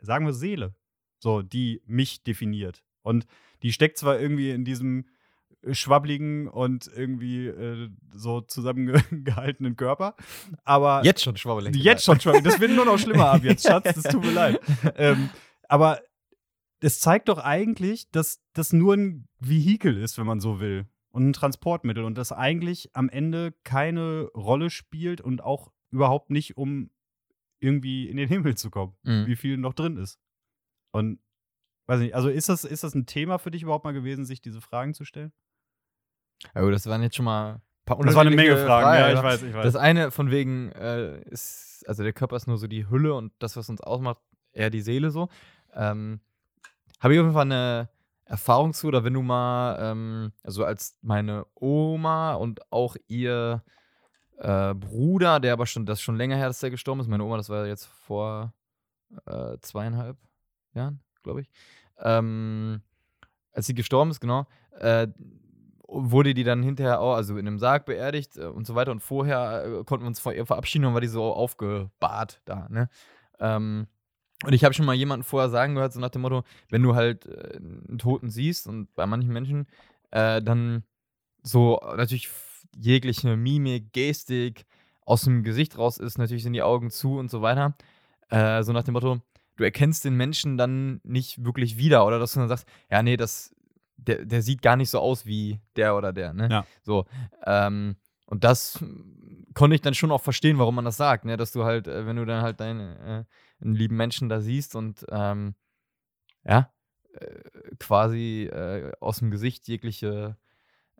[0.00, 0.74] sagen wir, Seele,
[1.18, 2.82] so, die mich definiert.
[3.02, 3.26] Und
[3.62, 5.06] die steckt zwar irgendwie in diesem
[5.72, 10.14] schwabbligen und irgendwie äh, so zusammengehaltenen Körper,
[10.64, 11.76] aber jetzt schon schwabbelig.
[11.76, 12.42] Jetzt schon, schon.
[12.42, 13.94] Das wird nur noch schlimmer ab jetzt, Schatz.
[13.94, 14.60] Das tut mir leid.
[14.96, 15.30] Ähm,
[15.68, 16.00] aber
[16.80, 20.86] es zeigt doch eigentlich, dass das nur ein Vehikel ist, wenn man so will.
[21.10, 22.04] Und ein Transportmittel.
[22.04, 26.90] Und das eigentlich am Ende keine Rolle spielt und auch überhaupt nicht, um
[27.60, 29.26] irgendwie in den Himmel zu kommen, Mhm.
[29.26, 30.18] wie viel noch drin ist.
[30.92, 31.18] Und
[31.86, 34.40] weiß nicht, also ist das, ist das ein Thema für dich überhaupt mal gewesen, sich
[34.40, 35.32] diese Fragen zu stellen?
[36.54, 39.12] Gut, das waren jetzt schon mal ein paar Das war eine Menge unterschiedliche Fragen, ja,
[39.12, 39.64] ich weiß, ich weiß.
[39.64, 43.32] Das eine von wegen äh, ist, also der Körper ist nur so die Hülle und
[43.38, 44.18] das, was uns ausmacht,
[44.52, 45.28] eher die Seele so.
[45.74, 46.20] Ähm,
[47.00, 47.88] Habe ich auf jeden Fall eine
[48.24, 53.62] Erfahrung zu, oder wenn du mal, ähm, also als meine Oma und auch ihr
[54.38, 57.08] äh, Bruder, der aber schon, das schon länger her, dass der gestorben ist.
[57.08, 58.54] Meine Oma, das war jetzt vor
[59.26, 60.16] äh, zweieinhalb
[60.74, 61.50] Jahren, glaube ich.
[61.98, 62.82] Ähm,
[63.52, 64.46] als sie gestorben ist, genau,
[64.78, 65.08] äh,
[65.90, 68.92] wurde die dann hinterher auch, also in einem Sarg beerdigt äh, und so weiter.
[68.92, 72.68] Und vorher äh, konnten wir uns von ihr verabschieden und war die so aufgebahrt da,
[72.70, 72.88] ne?
[73.38, 73.86] Ähm,
[74.44, 76.94] und ich habe schon mal jemanden vorher sagen gehört, so nach dem Motto, wenn du
[76.94, 79.66] halt äh, einen Toten siehst und bei manchen Menschen,
[80.12, 80.84] äh, dann
[81.42, 82.30] so natürlich
[82.76, 84.64] jegliche Mimik, Gestik
[85.04, 87.74] aus dem Gesicht raus ist, natürlich sind die Augen zu und so weiter.
[88.30, 89.20] Äh, so nach dem Motto,
[89.56, 93.16] du erkennst den Menschen dann nicht wirklich wieder oder dass du dann sagst, ja, nee,
[93.16, 93.54] das,
[94.06, 96.48] der, der sieht gar nicht so aus wie der oder der, ne?
[96.50, 96.66] Ja.
[96.82, 97.06] So.
[97.44, 98.82] Ähm, und das
[99.54, 101.36] konnte ich dann schon auch verstehen, warum man das sagt, ne?
[101.36, 103.24] Dass du halt, äh, wenn du dann halt deinen äh,
[103.60, 105.54] einen lieben Menschen da siehst und ähm,
[106.44, 106.72] ja,
[107.14, 110.36] äh, quasi äh, aus dem Gesicht jegliche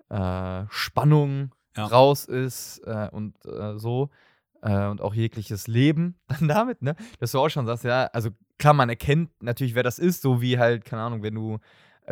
[0.09, 1.87] äh, Spannung Ja.
[1.87, 3.37] raus ist äh, und
[3.77, 4.11] so
[4.63, 6.95] und auch jegliches Leben dann damit, ne?
[7.19, 10.43] Dass du auch schon sagst, ja, also klar, man erkennt natürlich, wer das ist, so
[10.43, 11.59] wie halt, keine Ahnung, wenn du,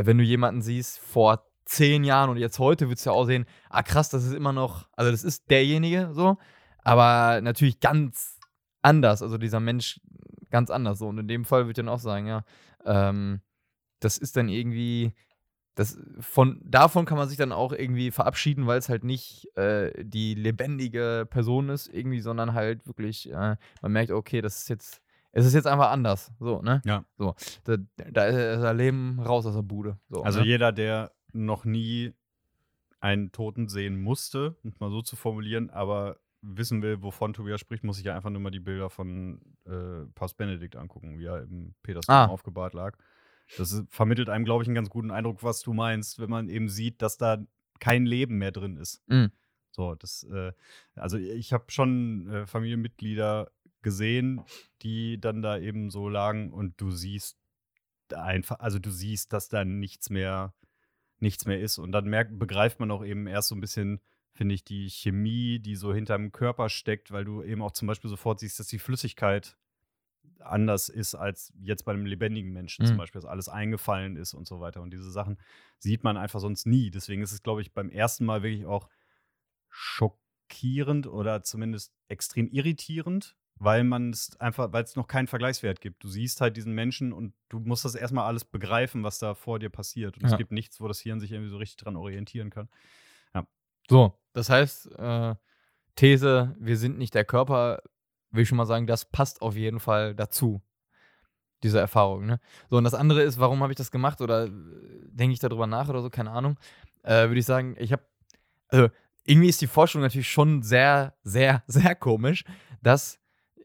[0.07, 3.47] wenn du jemanden siehst vor zehn Jahren und jetzt heute würdest du ja auch sehen,
[3.69, 6.39] ah krass, das ist immer noch, also das ist derjenige so,
[6.83, 8.39] aber natürlich ganz
[8.81, 10.01] anders, also dieser Mensch
[10.51, 11.09] ganz anders so.
[11.09, 12.45] Und in dem Fall würde ich dann auch sagen, ja,
[12.85, 13.41] ähm,
[14.01, 15.13] das ist dann irgendwie,
[15.75, 19.93] das von davon kann man sich dann auch irgendwie verabschieden, weil es halt nicht äh,
[20.03, 25.03] die lebendige Person ist, irgendwie, sondern halt wirklich, äh, man merkt, okay, das ist jetzt,
[25.33, 26.33] es ist jetzt einfach anders.
[26.39, 26.81] So, ne?
[26.85, 27.05] Ja.
[27.17, 27.35] So.
[27.65, 29.99] Da, da ist das Leben raus aus der Bude.
[30.09, 30.47] So, Also ne?
[30.47, 32.15] jeder, der noch nie
[33.01, 37.61] einen Toten sehen musste, um es mal so zu formulieren, aber wissen will, wovon Tobias
[37.61, 41.27] spricht, muss sich ja einfach nur mal die Bilder von äh, Papst Benedikt angucken, wie
[41.27, 42.27] er im Petersdom Ah.
[42.27, 42.97] aufgebahrt lag.
[43.57, 46.49] Das ist, vermittelt einem, glaube ich, einen ganz guten Eindruck, was du meinst, wenn man
[46.49, 47.39] eben sieht, dass da
[47.81, 49.03] kein Leben mehr drin ist.
[49.09, 49.31] Mhm.
[49.71, 50.53] So, das, äh,
[50.97, 53.51] also ich habe schon äh, Familienmitglieder
[53.83, 54.45] gesehen,
[54.83, 57.39] die dann da eben so lagen und du siehst
[58.15, 60.55] einfach, also du siehst, dass da nichts mehr,
[61.19, 61.79] nichts mehr ist.
[61.79, 64.01] Und dann merkt, begreift man auch eben erst so ein bisschen,
[64.33, 68.11] finde ich, die Chemie, die so hinterm Körper steckt, weil du eben auch zum Beispiel
[68.11, 69.57] sofort siehst, dass die Flüssigkeit
[70.41, 72.99] anders ist als jetzt bei einem lebendigen Menschen zum Mhm.
[72.99, 74.83] Beispiel, dass alles eingefallen ist und so weiter.
[74.83, 75.39] Und diese Sachen
[75.79, 76.91] sieht man einfach sonst nie.
[76.91, 78.89] Deswegen ist es, glaube ich, beim ersten Mal wirklich auch
[79.71, 86.03] schockierend oder zumindest extrem irritierend, weil man es einfach, weil es noch keinen Vergleichswert gibt.
[86.05, 89.59] Du siehst halt diesen Menschen und du musst das erstmal alles begreifen, was da vor
[89.59, 90.17] dir passiert.
[90.17, 90.31] Und Ja.
[90.31, 92.69] es gibt nichts, wo das Hirn sich irgendwie so richtig dran orientieren kann.
[93.91, 95.35] So, das heißt, äh,
[95.97, 97.81] These, wir sind nicht der Körper,
[98.31, 100.61] will ich schon mal sagen, das passt auf jeden Fall dazu.
[101.63, 102.39] Diese Erfahrung, ne?
[102.69, 104.51] So, und das andere ist, warum habe ich das gemacht oder äh,
[105.07, 106.59] denke ich darüber nach oder so, keine Ahnung.
[107.03, 108.03] Äh, Würde ich sagen, ich habe,
[108.69, 108.91] also
[109.25, 112.45] irgendwie ist die Forschung natürlich schon sehr, sehr, sehr komisch,
[112.83, 113.18] dass,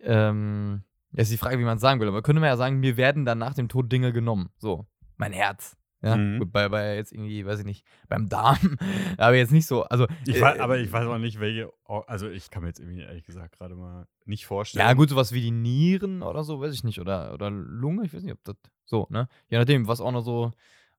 [0.03, 2.79] ähm, jetzt ist die Frage, wie man es sagen will, aber könnte man ja sagen,
[2.79, 4.49] mir werden dann nach dem Tod Dinge genommen.
[4.57, 4.85] So,
[5.17, 5.75] mein Herz.
[6.01, 6.51] Ja, Mhm.
[6.51, 8.57] bei, bei jetzt irgendwie, weiß ich nicht, beim Darm,
[9.17, 10.05] aber jetzt nicht so, also.
[10.27, 11.71] Ich äh, weiß, aber ich weiß auch nicht, welche.
[12.07, 14.85] Also, ich kann mir jetzt irgendwie ehrlich gesagt gerade mal nicht vorstellen.
[14.85, 16.99] Ja, gut, sowas wie die Nieren oder so, weiß ich nicht.
[16.99, 19.29] Oder, oder Lunge, ich weiß nicht, ob das so, ne?
[19.47, 20.51] Je nachdem, was auch noch so,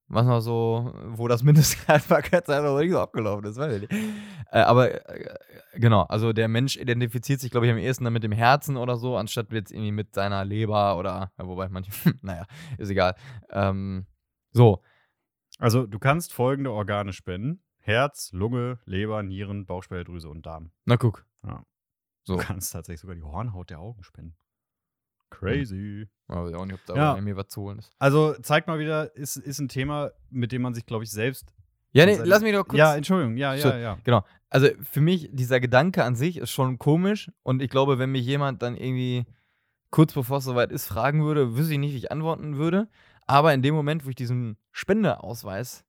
[0.09, 3.93] was noch so, wo das Mindesthaltbarkeitszeit noch nicht so abgelaufen ist, weiß ich nicht.
[4.53, 5.35] Äh, aber äh,
[5.75, 8.97] genau, also der Mensch identifiziert sich, glaube ich, am ehesten dann mit dem Herzen oder
[8.97, 11.91] so, anstatt jetzt irgendwie mit seiner Leber oder, ja, wobei manche,
[12.23, 12.47] naja,
[12.79, 13.15] ist egal.
[13.51, 14.07] Ähm,
[14.53, 14.83] so,
[15.59, 20.71] Also, du kannst folgende Organe spenden: Herz, Lunge, Leber, Nieren, Bauchspeicheldrüse und Darm.
[20.85, 21.27] na guck.
[21.45, 21.65] Ja.
[22.25, 22.37] So.
[22.37, 24.37] Du kannst tatsächlich sogar die Hornhaut der Augen spenden.
[25.39, 26.09] Crazy.
[26.29, 27.13] Aber ich auch nicht, ob da Ja.
[27.15, 27.93] bei mir was zu holen ist.
[27.99, 31.53] Also, zeigt mal wieder, ist, ist ein Thema, mit dem man sich, glaube ich, selbst.
[31.93, 32.79] Ja, nee, lass mich doch kurz.
[32.79, 33.99] Ja, Entschuldigung, ja, ja, ja.
[34.05, 34.25] Genau.
[34.51, 38.25] Also für mich, dieser Gedanke an sich ist schon komisch und ich glaube, wenn mich
[38.27, 39.27] jemand dann irgendwie
[39.91, 42.89] kurz bevor es soweit ist, fragen würde, wüsste ich nicht, wie ich antworten würde.
[43.27, 45.85] Aber in dem Moment, wo ich diesen Spendeausweis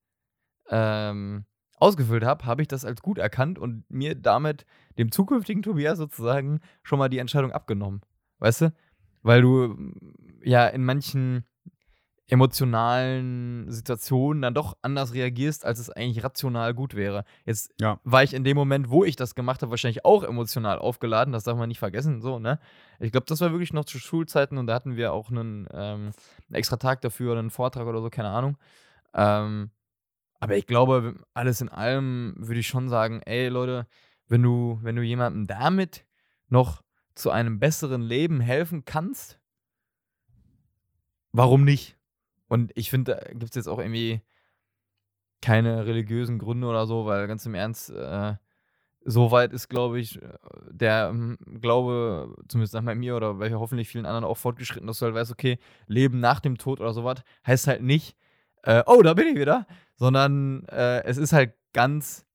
[0.69, 1.45] ähm,
[1.77, 4.65] ausgefüllt habe, habe ich das als gut erkannt und mir damit
[4.97, 8.01] dem zukünftigen Tobias sozusagen schon mal die Entscheidung abgenommen.
[8.39, 8.73] Weißt du?
[9.25, 9.75] Weil du
[10.43, 11.45] ja in manchen
[12.27, 17.23] emotionalen Situationen dann doch anders reagierst, als es eigentlich rational gut wäre.
[17.43, 17.99] Jetzt Ja.
[18.03, 21.33] war ich in dem Moment, wo ich das gemacht habe, wahrscheinlich auch emotional aufgeladen.
[21.33, 22.21] Das darf man nicht vergessen.
[22.21, 22.59] So, ne?
[22.99, 26.11] Ich glaube, das war wirklich noch zu Schulzeiten und da hatten wir auch einen, ähm,
[26.47, 28.57] einen extra Tag dafür oder einen Vortrag oder so, keine Ahnung.
[29.15, 29.71] Ähm,
[30.39, 33.87] aber ich glaube, alles in allem würde ich schon sagen, ey Leute,
[34.27, 36.05] wenn du, wenn du jemandem damit
[36.49, 36.84] noch
[37.15, 39.39] zu einem besseren Leben helfen kannst,
[41.31, 41.97] warum nicht?
[42.47, 44.21] Und ich finde, da gibt es jetzt auch irgendwie
[45.41, 48.35] keine religiösen Gründe oder so, weil ganz im Ernst, äh,
[49.05, 50.19] so weit ist, glaube ich,
[50.69, 55.05] der ähm, Glaube, zumindest nach mir oder bei hoffentlich vielen anderen auch fortgeschritten, dass du
[55.05, 58.17] halt weißt, okay, Leben nach dem Tod oder sowas, heißt halt nicht,
[58.63, 62.25] äh, oh, da bin ich wieder, sondern äh, es ist halt ganz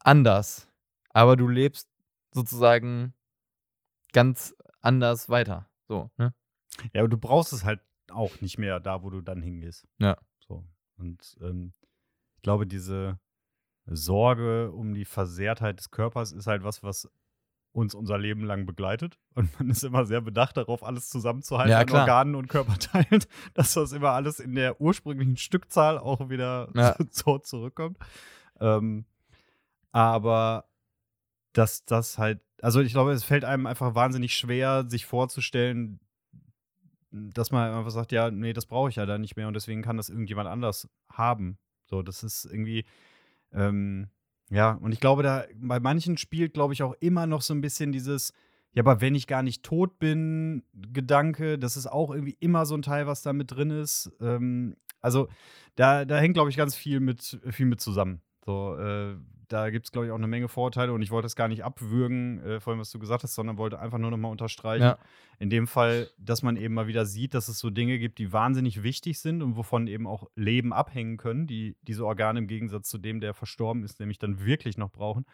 [0.00, 0.68] anders.
[1.10, 1.88] Aber du lebst
[2.32, 3.14] sozusagen
[4.12, 5.68] ganz anders weiter.
[5.88, 6.34] So, ne?
[6.92, 9.86] Ja, aber du brauchst es halt auch nicht mehr da, wo du dann hingehst.
[9.98, 10.16] Ja.
[10.38, 10.64] So.
[10.96, 11.72] Und ähm,
[12.36, 13.18] ich glaube, diese
[13.86, 17.08] Sorge um die Versehrtheit des Körpers ist halt was, was
[17.72, 19.18] uns unser Leben lang begleitet.
[19.34, 21.90] Und man ist immer sehr bedacht darauf, alles zusammenzuhalten Ja, an.
[21.90, 26.96] Organen und Körperteilen, dass das immer alles in der ursprünglichen Stückzahl auch wieder Ja.
[27.10, 27.98] so zurückkommt.
[28.58, 29.04] Ähm,
[29.92, 30.68] aber
[31.52, 36.00] dass das halt, also ich glaube, es fällt einem einfach wahnsinnig schwer, sich vorzustellen,
[37.10, 39.82] dass man einfach sagt, ja, nee, das brauche ich ja dann nicht mehr und deswegen
[39.82, 41.58] kann das irgendjemand anders haben.
[41.86, 42.84] So, das ist irgendwie,
[43.52, 44.08] ähm,
[44.50, 47.60] ja, und ich glaube, da bei manchen spielt, glaube ich, auch immer noch so ein
[47.60, 48.32] bisschen dieses,
[48.72, 52.76] ja, aber wenn ich gar nicht tot bin, Gedanke, das ist auch irgendwie immer so
[52.76, 54.12] ein Teil, was da mit drin ist.
[54.20, 55.28] Ähm, also
[55.74, 58.20] da, da hängt, glaube ich, ganz viel mit, viel mit zusammen.
[58.44, 59.16] So, äh,
[59.52, 61.64] da gibt es, glaube ich, auch eine Menge Vorteile und ich wollte es gar nicht
[61.64, 64.82] abwürgen, äh, vor allem, was du gesagt hast, sondern wollte einfach nur noch mal unterstreichen,
[64.84, 64.98] Ja.
[65.38, 68.32] in dem Fall, dass man eben mal wieder sieht, dass es so Dinge gibt, die
[68.32, 72.88] wahnsinnig wichtig sind und wovon eben auch Leben abhängen können, die diese Organe im Gegensatz
[72.88, 75.24] zu dem, der verstorben ist, nämlich dann wirklich noch brauchen.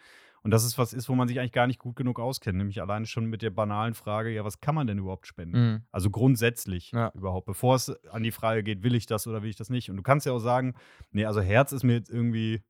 [0.43, 2.79] Und das ist was ist, wo man sich eigentlich gar nicht gut genug auskennt, nämlich
[2.81, 5.57] alleine schon mit der banalen Frage, ja, was kann man denn überhaupt spenden?
[5.73, 5.81] Mhm.
[5.91, 7.11] Also grundsätzlich Ja.
[7.15, 9.89] überhaupt, bevor es an die Frage geht, will ich das oder will ich das nicht?
[9.89, 10.75] Und du kannst ja auch sagen,
[11.11, 12.61] nee, also Herz ist mir jetzt irgendwie,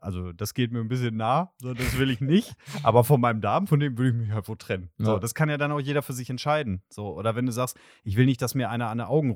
[0.00, 2.54] also das geht mir ein bisschen nah, so, das will ich nicht.
[2.82, 4.90] aber von meinem Darm, von dem würde ich mich halt wohl trennen.
[4.98, 5.18] So, Ja.
[5.18, 6.82] das kann ja dann auch jeder für sich entscheiden.
[6.90, 9.30] So, oder wenn du sagst, ich will nicht, dass mir einer an den Augen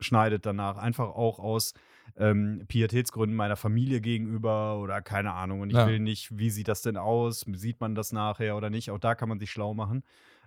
[0.00, 1.74] rumschneidet danach, einfach auch aus
[2.16, 5.60] ähm, Pietätsgründen meiner Familie gegenüber oder keine Ahnung.
[5.60, 5.86] Und ich Ja.
[5.86, 7.46] will nicht, wie sieht das denn aus?
[7.54, 8.90] Sieht man das nachher oder nicht?
[8.90, 10.02] Auch da kann man sich schlau machen.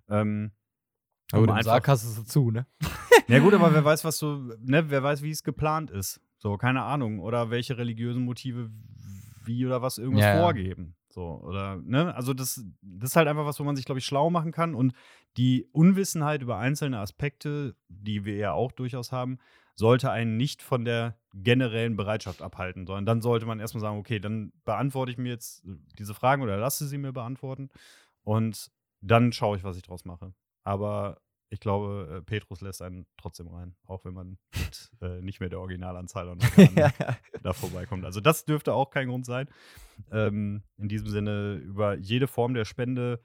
[0.10, 0.52] Ähm,
[1.32, 2.68] Aber um Sarg hast du es dazu, ne?
[3.28, 6.22] ja gut, aber wer weiß, was so, ne, wer weiß, wie es geplant ist.
[6.38, 7.20] So, keine Ahnung.
[7.20, 8.70] Oder welche religiösen Motive
[9.44, 10.96] wie oder was irgendwas Ja, vorgeben.
[11.10, 12.14] So, oder, ne?
[12.16, 14.76] Also, das, das ist halt einfach was, wo man sich, glaube ich, schlau machen kann.
[14.76, 14.94] Und
[15.38, 19.38] die Unwissenheit über einzelne Aspekte, die wir ja auch durchaus haben,
[19.76, 24.20] sollte einen nicht von der generellen Bereitschaft abhalten, sondern dann sollte man erstmal sagen, okay,
[24.20, 25.66] dann beantworte ich mir jetzt
[26.00, 27.70] diese Fragen oder lasse sie mir beantworten
[28.24, 28.72] und
[29.02, 30.34] dann schaue ich, was ich draus mache.
[30.64, 35.40] Aber ich glaube, äh, Petrus lässt einen trotzdem rein, auch wenn man mit, äh, nicht
[35.40, 36.44] mehr der Originalanzahl und
[36.76, 36.92] ja,
[37.42, 38.06] da vorbeikommt.
[38.06, 39.48] Also das dürfte auch kein Grund sein.
[40.12, 43.24] Ähm, in diesem Sinne, über jede Form der Spende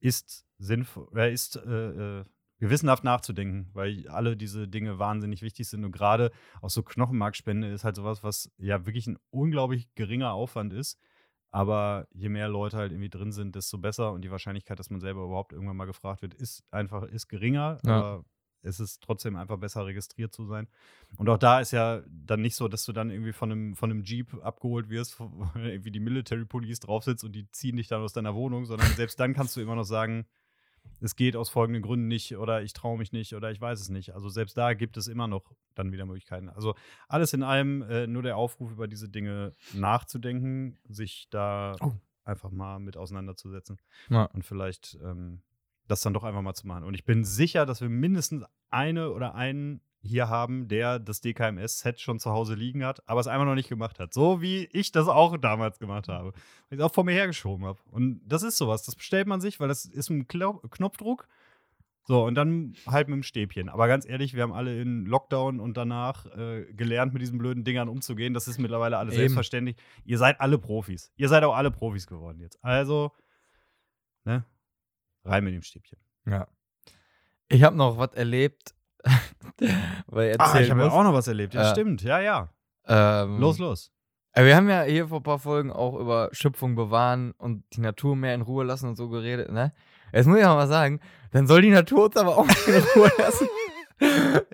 [0.00, 2.24] ist sinnvoll, äh, ist äh,
[2.58, 7.84] gewissenhaft nachzudenken, weil alle diese Dinge wahnsinnig wichtig sind und gerade auch so Knochenmarkspende ist
[7.84, 11.00] halt sowas, was ja wirklich ein unglaublich geringer Aufwand ist
[11.50, 14.12] aber je mehr Leute halt irgendwie drin sind, desto besser.
[14.12, 17.78] Und die Wahrscheinlichkeit, dass man selber überhaupt irgendwann mal gefragt wird, ist einfach ist geringer.
[17.84, 17.96] Ja.
[17.96, 18.24] Aber
[18.62, 20.68] es ist trotzdem einfach besser registriert zu sein.
[21.16, 23.90] Und auch da ist ja dann nicht so, dass du dann irgendwie von einem, von
[23.90, 27.88] einem Jeep abgeholt wirst, wo irgendwie die Military Police drauf sitzt und die ziehen dich
[27.88, 30.26] dann aus deiner Wohnung, sondern selbst dann kannst du immer noch sagen,
[31.00, 33.88] es geht aus folgenden Gründen nicht oder ich traue mich nicht oder ich weiß es
[33.88, 34.14] nicht.
[34.14, 36.48] Also selbst da gibt es immer noch dann wieder Möglichkeiten.
[36.48, 36.74] Also
[37.08, 41.92] alles in allem äh, nur der Aufruf, über diese Dinge nachzudenken, sich da oh.
[42.24, 44.24] einfach mal mit auseinanderzusetzen ja.
[44.24, 45.42] und vielleicht ähm,
[45.86, 46.84] das dann doch einfach mal zu machen.
[46.84, 52.00] Und ich bin sicher, dass wir mindestens eine oder einen hier haben, der das DKMS-Set
[52.00, 54.14] schon zu Hause liegen hat, aber es einmal noch nicht gemacht hat.
[54.14, 56.32] So wie ich das auch damals gemacht habe.
[56.32, 57.78] Weil ich es auch vor mir hergeschoben habe.
[57.90, 58.82] Und das ist sowas.
[58.82, 61.28] Das bestellt man sich, weil das ist ein Knopfdruck.
[62.04, 63.68] So, und dann halt mit dem Stäbchen.
[63.68, 67.62] Aber ganz ehrlich, wir haben alle in Lockdown und danach äh, gelernt, mit diesen blöden
[67.62, 68.34] Dingern umzugehen.
[68.34, 69.20] Das ist mittlerweile alles Eben.
[69.20, 69.76] selbstverständlich.
[70.04, 71.12] Ihr seid alle Profis.
[71.16, 72.58] Ihr seid auch alle Profis geworden jetzt.
[72.64, 73.12] Also,
[74.24, 74.44] ne?
[75.24, 75.98] Rein mit dem Stäbchen.
[76.26, 76.48] Ja.
[77.48, 78.74] Ich habe noch was erlebt,
[80.06, 81.54] Weil ah, ich habe ja auch noch was erlebt.
[81.54, 82.02] Ja, äh, stimmt.
[82.02, 82.48] Ja, ja.
[82.86, 83.92] Ähm, los, los.
[84.34, 88.14] Wir haben ja hier vor ein paar Folgen auch über Schöpfung bewahren und die Natur
[88.14, 89.72] mehr in Ruhe lassen und so geredet, ne?
[90.12, 91.00] Jetzt muss ich auch mal sagen,
[91.32, 93.48] dann soll die Natur uns aber auch in Ruhe lassen.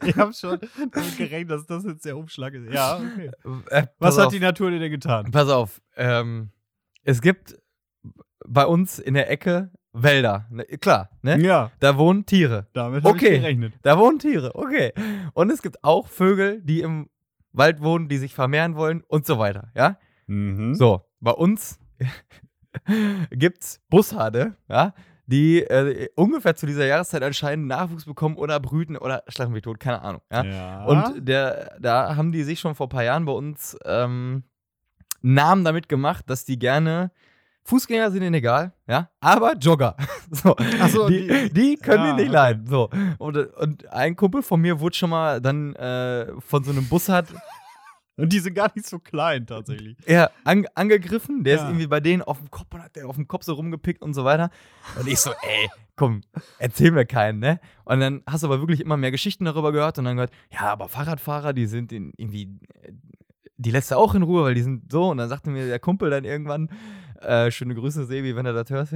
[0.02, 0.58] ich habe schon
[0.92, 2.72] damit gerechnet, dass das jetzt der Umschlag ist.
[2.72, 3.30] Ja, okay.
[3.70, 4.32] Äh, was hat auf.
[4.32, 5.30] die Natur dir denn getan?
[5.30, 5.80] Pass auf.
[5.96, 6.50] Ähm,
[7.04, 7.56] es gibt
[8.46, 9.70] bei uns in der Ecke
[10.02, 10.46] Wälder.
[10.50, 11.40] Ne, klar, ne?
[11.40, 11.70] Ja.
[11.80, 12.66] Da wohnen Tiere.
[12.72, 13.34] Damit habe okay.
[13.34, 13.74] ich gerechnet.
[13.82, 14.92] Da wohnen Tiere, okay.
[15.34, 17.08] Und es gibt auch Vögel, die im
[17.52, 19.98] Wald wohnen, die sich vermehren wollen und so weiter, ja?
[20.26, 20.74] Mhm.
[20.74, 21.78] So, bei uns
[23.30, 24.94] gibt's Bussarde, ja?
[25.28, 29.80] Die äh, ungefähr zu dieser Jahreszeit anscheinend Nachwuchs bekommen oder brüten oder schlagen mich tot,
[29.80, 30.22] keine Ahnung.
[30.30, 30.44] Ja?
[30.44, 30.84] ja.
[30.84, 34.44] Und der, da haben die sich schon vor ein paar Jahren bei uns ähm,
[35.22, 37.10] Namen damit gemacht, dass die gerne
[37.66, 39.96] Fußgänger sind ihnen egal, ja, aber Jogger.
[40.30, 40.54] so,
[40.88, 42.32] so die, die, die, können ja, die nicht okay.
[42.32, 42.66] leiden.
[42.66, 42.88] So.
[43.18, 47.08] Und, und, ein Kumpel von mir wurde schon mal dann äh, von so einem Bus
[47.08, 47.26] hat.
[48.18, 49.98] Und die sind gar nicht so klein tatsächlich.
[50.06, 51.62] Ja, an, angegriffen, der ja.
[51.62, 54.00] ist irgendwie bei denen auf dem Kopf und hat der auf dem Kopf so rumgepickt
[54.00, 54.48] und so weiter.
[54.98, 56.22] Und ich so, ey, komm,
[56.58, 57.60] erzähl mir keinen, ne?
[57.84, 60.72] Und dann hast du aber wirklich immer mehr Geschichten darüber gehört und dann gehört, ja,
[60.72, 62.58] aber Fahrradfahrer, die sind in, irgendwie,
[63.58, 65.10] die lässt er auch in Ruhe, weil die sind so.
[65.10, 66.70] Und dann sagte mir der Kumpel dann irgendwann,
[67.22, 68.88] äh, schöne Grüße, Sebi, wenn er das hört,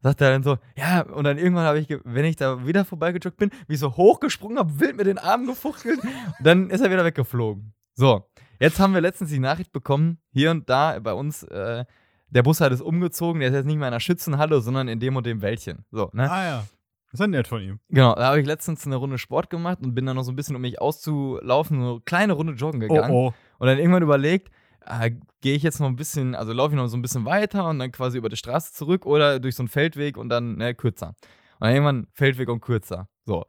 [0.00, 3.36] sagt er dann so, ja, und dann irgendwann habe ich, wenn ich da wieder vorbeigejoggt
[3.36, 6.00] bin, wie ich so hochgesprungen habe, wild mit den Armen gefuchtelt,
[6.40, 7.72] dann ist er wieder weggeflogen.
[7.94, 8.28] So,
[8.60, 11.84] jetzt haben wir letztens die Nachricht bekommen, hier und da bei uns, äh,
[12.28, 14.98] der Bus hat es umgezogen, der ist jetzt nicht mehr in einer Schützenhalle, sondern in
[14.98, 15.84] dem und dem Wäldchen.
[15.90, 16.30] So, ne?
[16.30, 16.64] Ah ja.
[17.14, 17.78] Das ist nett von ihm.
[17.90, 20.36] Genau, da habe ich letztens eine Runde Sport gemacht und bin dann noch so ein
[20.36, 23.14] bisschen, um mich auszulaufen, so eine kleine Runde joggen gegangen.
[23.14, 23.34] Oh, oh.
[23.58, 24.50] Und dann irgendwann überlegt,
[24.84, 25.12] äh,
[25.44, 27.78] gehe ich jetzt noch ein bisschen, also laufe ich noch so ein bisschen weiter und
[27.78, 31.08] dann quasi über die Straße zurück oder durch so einen Feldweg und dann ne, kürzer.
[31.08, 31.16] Und
[31.60, 33.08] dann irgendwann Feldweg und kürzer.
[33.26, 33.44] So.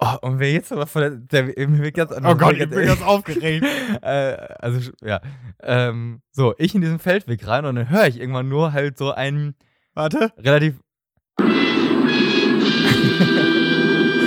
[0.00, 1.10] Oh, und wer jetzt aber von der,
[1.44, 3.64] der mir wird ganz Oh Gott, ich bin ganz aufgeregt.
[4.02, 5.20] äh, also, ja.
[5.62, 9.12] Ähm, so, ich in diesen Feldweg rein und dann höre ich irgendwann nur halt so
[9.12, 9.54] einen.
[9.94, 10.32] Warte.
[10.36, 10.80] Relativ.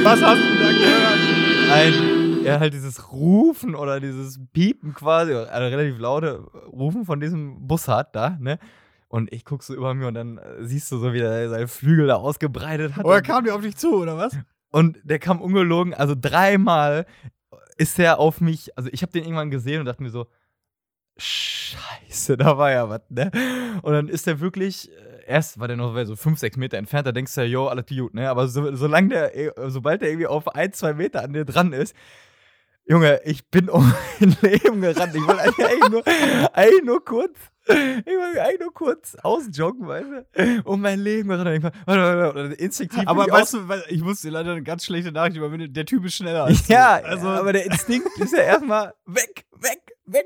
[0.03, 1.19] Was hast du da gehört?
[1.71, 2.18] Ein
[2.53, 6.39] ja, halt dieses Rufen oder dieses Piepen quasi, also relativ laute
[6.71, 8.59] Rufen von diesem Bus hat da, ne?
[9.07, 11.67] Und ich guck so über mir und dann äh, siehst du so, wie er seine
[11.67, 13.05] Flügel da ausgebreitet hat.
[13.05, 14.37] Oder kam der auf dich zu, oder was?
[14.71, 17.07] Und der kam ungelogen, also dreimal
[17.77, 20.27] ist er auf mich, also ich habe den irgendwann gesehen und dachte mir so,
[21.17, 23.31] Scheiße, da war ja was, ne?
[23.81, 27.07] Und dann ist er wirklich, äh, erst war der noch so fünf, sechs Meter entfernt,
[27.07, 28.29] da denkst du ja, jo, alles gut, ne?
[28.29, 31.73] Aber so, solange der, äh, sobald der irgendwie auf ein, zwei Meter an dir dran
[31.73, 31.95] ist,
[32.89, 33.83] Junge, ich bin um
[34.19, 35.13] mein Leben gerannt.
[35.13, 36.03] Ich wollte eigentlich nur,
[36.53, 40.61] eigentlich nur kurz, ich wollte eigentlich nur kurz ausjoggen, weißt du?
[40.63, 41.61] Um mein Leben gerannt.
[41.63, 43.03] Warte, warte, warte, instinktiv.
[43.05, 45.71] Aber weißt du, ich muss dir leider eine ganz schlechte Nachricht überwinden.
[45.71, 49.81] Der Typ ist schneller als Ja, also, aber der Instinkt ist ja erstmal weg, weg,
[50.07, 50.25] weg.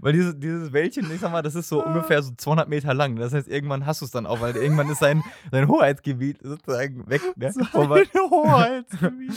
[0.00, 3.16] Weil dieses, dieses Wäldchen, ich sag mal, das ist so ungefähr so 200 Meter lang.
[3.16, 7.10] Das heißt, irgendwann hast du es dann auch, weil irgendwann ist sein, sein Hoheitsgebiet sozusagen
[7.10, 7.22] weg.
[7.34, 7.52] Ne?
[7.72, 8.04] Vorbei.
[8.14, 9.32] Hoheitsgebiet.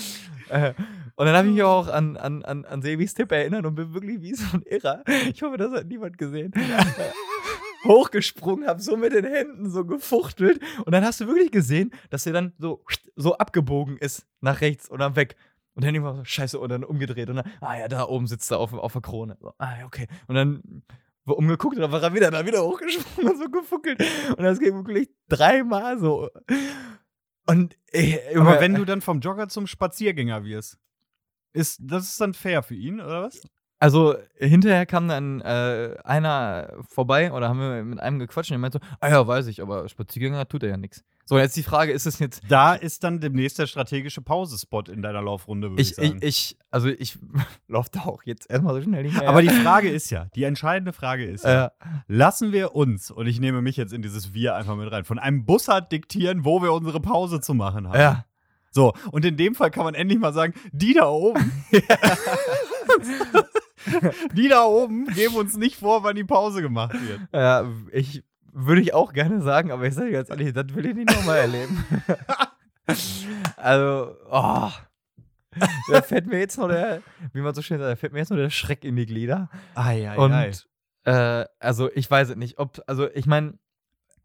[1.18, 3.76] Äh, und dann habe ich mich auch an, an, an, an Sebis Tipp erinnert und
[3.76, 5.04] bin wirklich wie so ein Irrer.
[5.34, 6.54] Ich hoffe, das hat niemand gesehen.
[6.54, 6.84] Äh,
[7.88, 10.62] Hochgesprungen, habe so mit den Händen so gefuchtelt.
[10.86, 12.84] Und dann hast du wirklich gesehen, dass er dann so,
[13.16, 15.36] so abgebogen ist nach rechts und dann weg.
[15.74, 17.30] Und dann irgendwann so, scheiße, und dann umgedreht.
[17.30, 19.38] Und dann, ah ja, da oben sitzt er auf, auf der Krone.
[19.40, 20.08] So, ah ja, okay.
[20.28, 20.84] Und dann
[21.26, 24.04] umgeguckt und dann war er wieder da wieder hochgesprungen und so gefuckelt.
[24.30, 26.30] Und das ging wirklich dreimal so.
[27.48, 30.78] Und ich, Aber wenn du dann vom Jogger zum Spaziergänger wirst,
[31.54, 33.42] ist das ist dann fair für ihn, oder was?
[33.80, 38.60] Also hinterher kam dann äh, einer vorbei oder haben wir mit einem gequatscht und der
[38.60, 41.04] meinte so, ah ja, weiß ich, aber Spaziergänger tut er ja nichts.
[41.26, 42.44] So, jetzt die Frage, ist es jetzt.
[42.48, 46.20] Da ist dann demnächst der strategische Pausespot in deiner Laufrunde, würde ich, Ich, sagen.
[46.22, 47.18] ich, also ich
[47.68, 49.28] laufe da auch jetzt erstmal so schnell nicht mehr.
[49.28, 51.70] Aber die Frage ist ja, die entscheidende Frage ist ja, äh,
[52.08, 55.18] lassen wir uns, und ich nehme mich jetzt in dieses Wir einfach mit rein, von
[55.18, 58.00] einem Bussard diktieren, wo wir unsere Pause zu machen haben.
[58.00, 58.26] ja.
[58.72, 61.52] So, und in dem Fall kann man endlich mal sagen, die da oben,
[64.34, 67.20] die da oben geben uns nicht vor, wann die Pause gemacht wird.
[67.34, 70.96] Ja, ich würde ich auch gerne sagen, aber ich sage ganz ehrlich, das will ich
[70.96, 71.86] nicht nochmal erleben.
[73.58, 74.70] also, oh.
[75.90, 77.02] Da fällt mir jetzt noch der,
[77.34, 79.50] wie man so schön sagt, da fällt mir jetzt noch der Schreck in die Glieder.
[79.76, 80.52] Ai, ai, Und ai.
[81.04, 83.60] äh, also ich weiß es nicht, ob, also ich meine,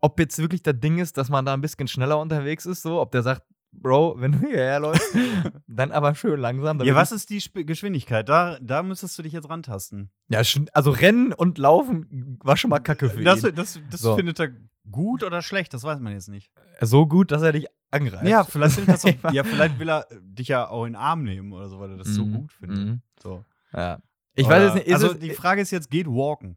[0.00, 3.00] ob jetzt wirklich das Ding ist, dass man da ein bisschen schneller unterwegs ist, so,
[3.00, 3.42] ob der sagt,
[3.80, 5.14] Bro, wenn du hierher läufst,
[5.66, 6.80] dann aber schön langsam.
[6.82, 8.28] Ja, was ist die Sp Geschwindigkeit?
[8.28, 10.10] Da, da müsstest du dich jetzt rantasten.
[10.28, 10.40] Ja,
[10.72, 13.54] also Rennen und Laufen war schon mal kacke für Das, ihn.
[13.54, 14.16] das, das So.
[14.16, 14.50] findet er
[14.90, 16.50] gut oder schlecht, das weiß man jetzt nicht.
[16.80, 18.26] So gut, dass er dich angreift.
[18.26, 21.22] Ja, vielleicht das auch, ja, vielleicht will er äh, dich ja auch in den Arm
[21.24, 22.78] nehmen oder so, weil er das so Mhm, gut findet.
[22.78, 23.00] mhm.
[23.22, 23.44] So.
[23.72, 23.98] Ja.
[24.34, 26.56] Ich Oder- weiß jetzt nicht, also die Frage ist jetzt, geht walken?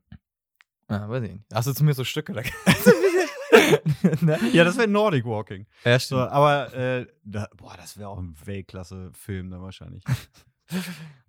[0.89, 1.45] Ja, weiß ich nicht.
[1.53, 2.34] Hast du zumindest so Stücke?
[2.34, 3.29] Da kannst du ein bisschen-
[4.21, 4.37] ne?
[4.53, 5.65] Ja, das wäre Nordic Walking.
[5.85, 10.03] Ja, So, aber äh, da, boah, das wäre auch ein Weltklasse-Film dann wahrscheinlich.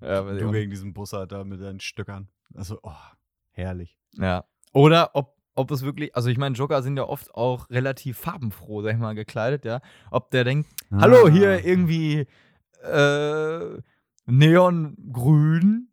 [0.02, 0.52] Ja, du auch.
[0.52, 2.28] gegen diesen Bussard da mit deinen Stöckern.
[2.54, 2.92] Also, oh,
[3.52, 3.96] herrlich.
[4.18, 4.44] ja.
[4.74, 8.82] Oder ob, ob es wirklich, also ich meine, Joker sind ja oft auch relativ farbenfroh,
[8.82, 9.80] sag ich mal, gekleidet, ja.
[10.10, 11.30] Ob der denkt, hallo, Ah.
[11.30, 12.26] hier irgendwie
[12.84, 13.78] äh,
[14.26, 15.88] Neongrün.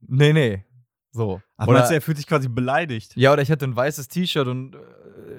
[0.00, 0.64] Nee, nee.
[1.10, 1.40] So.
[1.56, 3.16] Ach, oder, meinst du, er fühlt sich quasi beleidigt?
[3.16, 4.78] ja, oder ich hatte ein weißes T-Shirt und äh,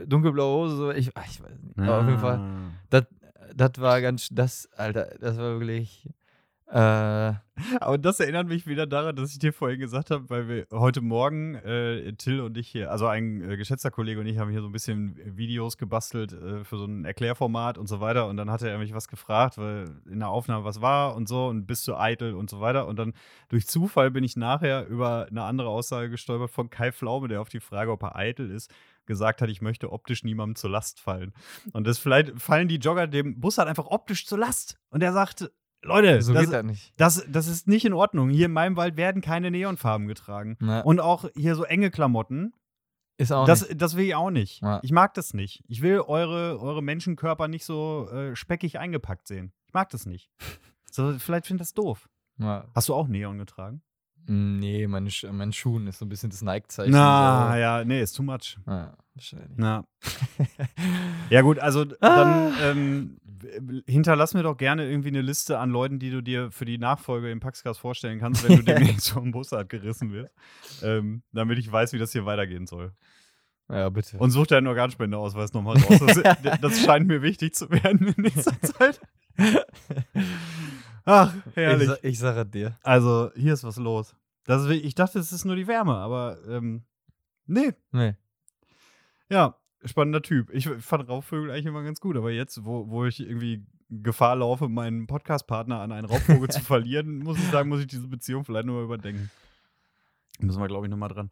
[0.07, 0.75] dunkelblaue Hose.
[0.75, 0.91] So.
[0.91, 1.79] Ich, ich weiß nicht.
[1.79, 2.39] Aber auf jeden Fall.
[2.39, 2.71] Ah.
[2.89, 3.05] Das,
[3.55, 6.09] das war ganz, das, Alter, das war wirklich.
[6.67, 7.33] Äh,
[7.79, 11.01] Aber das erinnert mich wieder daran, dass ich dir vorhin gesagt habe, weil wir heute
[11.01, 14.61] Morgen, äh, Till und ich hier, also ein äh, geschätzter Kollege und ich haben hier
[14.61, 18.27] so ein bisschen Videos gebastelt äh, für so ein Erklärformat und so weiter.
[18.27, 21.47] Und dann hatte er mich was gefragt, weil in der Aufnahme was war und so
[21.47, 22.87] und bist du eitel und so weiter.
[22.87, 23.13] Und dann
[23.49, 27.49] durch Zufall bin ich nachher über eine andere Aussage gestolpert von Kai Pflaume, der auf
[27.49, 28.69] die Frage, ob er eitel ist,
[29.05, 31.33] gesagt hat, ich möchte optisch niemandem zur Last fallen.
[31.73, 34.77] Und das vielleicht fallen die Jogger dem Bussard einfach optisch zur Last.
[34.89, 35.49] Und er sagt,
[35.83, 36.93] Leute, so das, geht das nicht.
[36.97, 38.29] das, das ist nicht in Ordnung.
[38.29, 40.57] Hier in meinem Wald werden keine Neonfarben getragen.
[40.59, 42.53] Na, Und auch hier so enge Klamotten.
[43.17, 43.79] ist auch Das, nicht.
[43.81, 44.61] das will ich auch nicht.
[44.63, 44.79] Ja.
[44.81, 45.63] Ich mag das nicht.
[45.67, 49.53] Ich will eure, eure Menschenkörper nicht so äh, speckig eingepackt sehen.
[49.67, 50.29] Ich mag das nicht.
[50.91, 52.07] So, vielleicht finde ich das doof.
[52.37, 52.69] Ja.
[52.73, 53.81] Hast du auch Neon getragen?
[54.27, 56.91] Nee, mein, Sch mein Schuhen ist so ein bisschen das Nike-Zeichen.
[56.91, 57.57] Na, so.
[57.59, 58.57] ja, nee, ist too much.
[58.65, 59.57] Ja, wahrscheinlich.
[59.57, 59.85] Na.
[61.31, 63.17] Ja, gut, also dann ähm,
[63.87, 67.31] hinterlass mir doch gerne irgendwie eine Liste an Leuten, die du dir für die Nachfolge
[67.31, 70.33] im Paxcast vorstellen kannst, wenn du demnächst vom Bussard gerissen wirst.
[70.83, 72.93] Ähm, damit ich weiß, wie das hier weitergehen soll.
[73.69, 74.17] Ja, bitte.
[74.17, 75.99] Und such deinen Organspendeausweis nochmal raus.
[75.99, 79.01] Das, das scheint mir wichtig zu werden in nächster Zeit.
[81.05, 81.87] Ach, ich, herrlich.
[81.87, 82.77] sa ich sage dir.
[82.83, 84.15] Also, hier ist was los.
[84.45, 86.83] Das ist, ich dachte, es ist nur die Wärme, aber ähm,
[87.45, 87.73] nee.
[87.91, 88.15] Nee.
[89.29, 90.51] Ja, spannender Typ.
[90.51, 94.67] Ich fand Raubvögel eigentlich immer ganz gut, aber jetzt, wo, wo ich irgendwie Gefahr laufe,
[94.67, 98.65] meinen Podcast-Partner an einen Raubvogel zu verlieren, muss ich sagen, muss ich diese Beziehung vielleicht
[98.65, 99.29] nochmal überdenken.
[100.39, 101.29] Müssen wir, glaube ich, nochmal dran.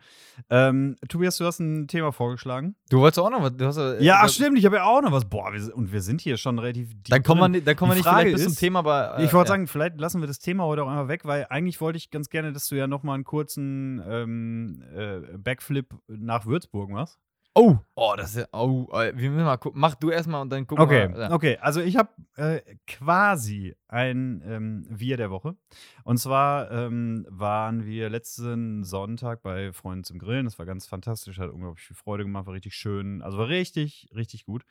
[0.50, 2.76] Ähm, Tobias, du hast ein Thema vorgeschlagen.
[2.89, 3.56] Du wolltest auch noch was.
[3.58, 5.26] Du hast, äh, Ja, ach, stimmt, ich habe ja auch noch was.
[5.26, 8.08] Boah, wir, und wir sind hier schon relativ Dann kommen wir, dann kommen wir nicht
[8.08, 9.18] vielleicht bis zum Thema, aber.
[9.20, 9.54] äh, Ich wollte ja.
[9.54, 12.30] sagen, vielleicht lassen wir das Thema heute auch einfach weg, weil eigentlich wollte ich ganz
[12.30, 17.20] gerne, dass du ja nochmal einen kurzen ähm, äh, Backflip nach Würzburg machst.
[17.56, 18.47] Oh, oh, das ist ja.
[18.51, 19.80] Oh, wir müssen mal gucken.
[19.80, 21.20] Mach du erstmal und dann gucken Okay, wir.
[21.22, 21.32] Ja.
[21.32, 21.58] okay.
[21.62, 25.56] Also ich habe äh, quasi ein ähm, Wir der Woche.
[26.04, 30.45] Und zwar ähm, waren wir letzten Sonntag bei Freunden zum Grillen.
[30.45, 33.22] Das war ganz fantastisch, hat unglaublich viel Freude gemacht, war richtig schön.
[33.22, 34.64] Also war richtig, richtig gut.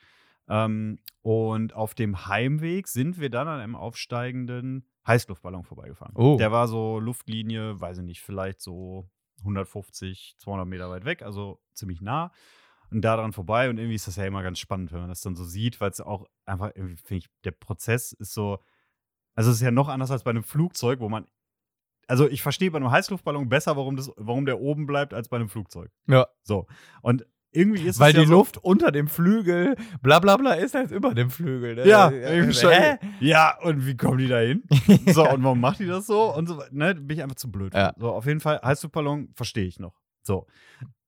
[0.48, 6.14] Ähm, und auf dem Heimweg sind wir dann an einem aufsteigenden Heißluftballon vorbeigefahren.
[6.16, 6.36] Oh.
[6.36, 9.08] Der war so Luftlinie, weiß ich nicht, vielleicht so
[9.40, 12.32] 150, 200 Meter weit weg, also ziemlich nah.
[12.92, 13.70] Und da dran vorbei.
[13.70, 15.90] Und irgendwie ist das ja immer ganz spannend, wenn man das dann so sieht, weil
[15.90, 18.58] es auch einfach, irgendwie finde ich, der Prozess ist so.
[19.34, 21.26] Also, es ist ja noch anders als bei einem Flugzeug, wo man.
[22.06, 25.36] Also, ich verstehe bei einem Heißluftballon besser, warum, das, warum der oben bleibt, als bei
[25.36, 25.90] einem Flugzeug.
[26.06, 26.26] Ja.
[26.42, 26.66] So.
[27.00, 30.54] Und irgendwie ist Weil es ja die so, Luft unter dem Flügel, bla bla bla,
[30.54, 31.76] ist als über dem Flügel.
[31.76, 31.86] Ne?
[31.86, 32.70] Ja, irgendwie äh, schon.
[32.70, 32.98] hä?
[33.20, 34.62] Ja, und wie kommen die da hin?
[35.12, 36.34] So, und warum macht die das so?
[36.34, 37.74] Und so, ne, bin ich einfach zu blöd.
[37.74, 37.92] Ja.
[37.98, 40.00] So, auf jeden Fall, Heißluftballon verstehe ich noch.
[40.22, 40.46] So.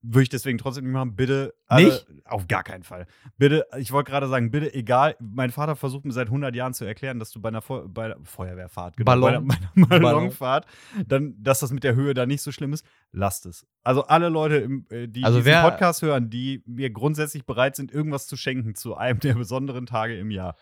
[0.06, 1.16] Würde ich deswegen trotzdem nicht machen.
[1.16, 1.54] Bitte.
[1.66, 2.06] Alle, Nicht?
[2.26, 3.06] Auf gar keinen Fall.
[3.38, 5.16] Bitte, ich wollte gerade sagen, bitte, egal.
[5.18, 8.04] Mein Vater versucht mir seit 100 Jahren zu erklären, dass du bei einer, Feu bei
[8.04, 9.48] einer Feuerwehrfahrt, genau, Ballon.
[9.48, 10.02] bei einer, bei einer Ballon.
[10.02, 10.66] Ballonfahrt,
[11.06, 12.84] dann, dass das mit der Höhe da nicht so schlimm ist.
[13.12, 13.66] Lasst es.
[13.82, 17.90] Also alle Leute, im, äh, die Also diesen Podcast hören, die mir grundsätzlich bereit sind,
[17.90, 20.54] irgendwas zu schenken zu einem der besonderen Tage im Jahr.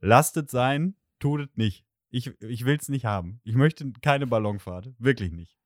[0.00, 1.84] Lasst es sein, tut es nicht.
[2.10, 3.40] Ich, ich will es nicht haben.
[3.42, 4.90] Ich möchte keine Ballonfahrt.
[4.98, 5.56] Wirklich nicht.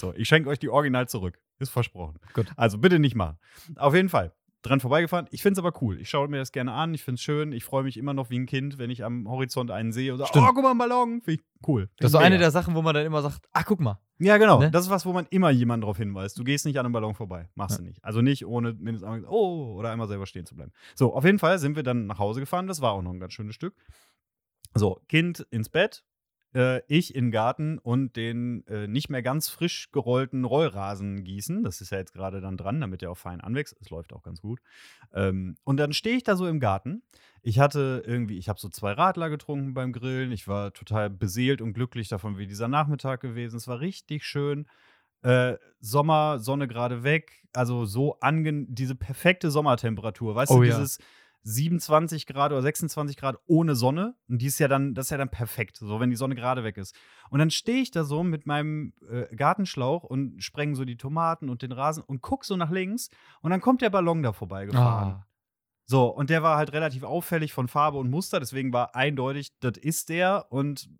[0.00, 1.40] So, ich schenke euch die Original zurück.
[1.58, 2.18] Ist versprochen.
[2.34, 2.46] Gut.
[2.56, 3.38] Also bitte nicht machen.
[3.76, 4.32] Auf jeden Fall.
[4.62, 5.26] Dran vorbeigefahren.
[5.30, 6.00] Ich finde es aber cool.
[6.00, 6.92] Ich schaue mir das gerne an.
[6.92, 7.52] Ich finde es schön.
[7.52, 10.18] Ich freue mich immer noch wie ein Kind, wenn ich am Horizont einen sehe und
[10.18, 10.46] sage, Stimmt.
[10.48, 11.20] oh, guck mal, ein Ballon.
[11.22, 11.82] Finde ich cool.
[11.82, 14.00] Find Das ist so eine der Sachen, wo man dann immer sagt, ach, guck mal.
[14.18, 14.58] Ja, genau.
[14.58, 14.72] Ne?
[14.72, 16.36] Das ist was, wo man immer jemanden darauf hinweist.
[16.36, 17.48] Du gehst nicht an einem Ballon vorbei.
[17.54, 17.84] Machst Ja.
[17.84, 18.04] du nicht.
[18.04, 20.72] Also nicht ohne mindestens oh, oder einmal selber stehen zu bleiben.
[20.96, 22.66] So, auf jeden Fall sind wir dann nach Hause gefahren.
[22.66, 23.76] Das war auch noch ein ganz schönes Stück.
[24.74, 26.04] So, Kind ins Bett,
[26.54, 31.62] äh, ich in den Garten und den äh, nicht mehr ganz frisch gerollten Rollrasen gießen.
[31.62, 33.76] Das ist ja jetzt gerade dann dran, damit der auch fein anwächst.
[33.80, 34.60] Es läuft auch ganz gut.
[35.12, 37.02] Ähm, und dann stehe ich da so im Garten.
[37.42, 40.32] Ich hatte irgendwie, ich habe so zwei Radler getrunken beim Grillen.
[40.32, 43.56] Ich war total beseelt und glücklich davon, wie dieser Nachmittag gewesen.
[43.56, 44.66] Es war richtig schön.
[45.22, 47.44] Äh, Sommer, Sonne gerade weg.
[47.52, 50.34] Also so angen diese perfekte Sommertemperatur.
[50.34, 50.86] Weißt Oh du, ja.
[51.48, 54.14] Dieses 27 Grad oder 26 Grad ohne Sonne.
[54.28, 56.64] Und die ist ja dann, das ist ja dann perfekt, so wenn die Sonne gerade
[56.64, 56.94] weg ist.
[57.30, 61.48] Und dann stehe ich da so mit meinem äh, Gartenschlauch und spreng so die Tomaten
[61.48, 65.08] und den Rasen und guck so nach links und dann kommt der Ballon da vorbeigefahren.
[65.08, 65.26] Ah.
[65.84, 69.78] So, und der war halt relativ auffällig von Farbe und Muster, deswegen war eindeutig, das
[69.78, 70.90] ist der und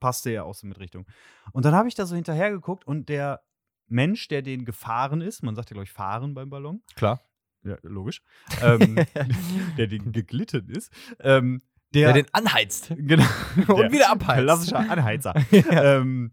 [0.00, 1.06] passte ja auch so mit Richtung.
[1.52, 3.40] Und dann habe ich da so hinterher geguckt und der
[3.86, 7.22] Mensch, der den gefahren ist, man sagt ja, glaube ich, fahren beim Ballon, Klar.
[7.64, 8.22] Ja, logisch,
[8.62, 8.96] ähm,
[9.78, 11.62] der den geglitten ist, ähm,
[11.92, 12.92] der, Der den anheizt.
[12.96, 13.24] genau,
[13.68, 14.42] Und wieder abheizt.
[14.42, 15.34] klassischer Anheizer,
[15.70, 16.32] ähm,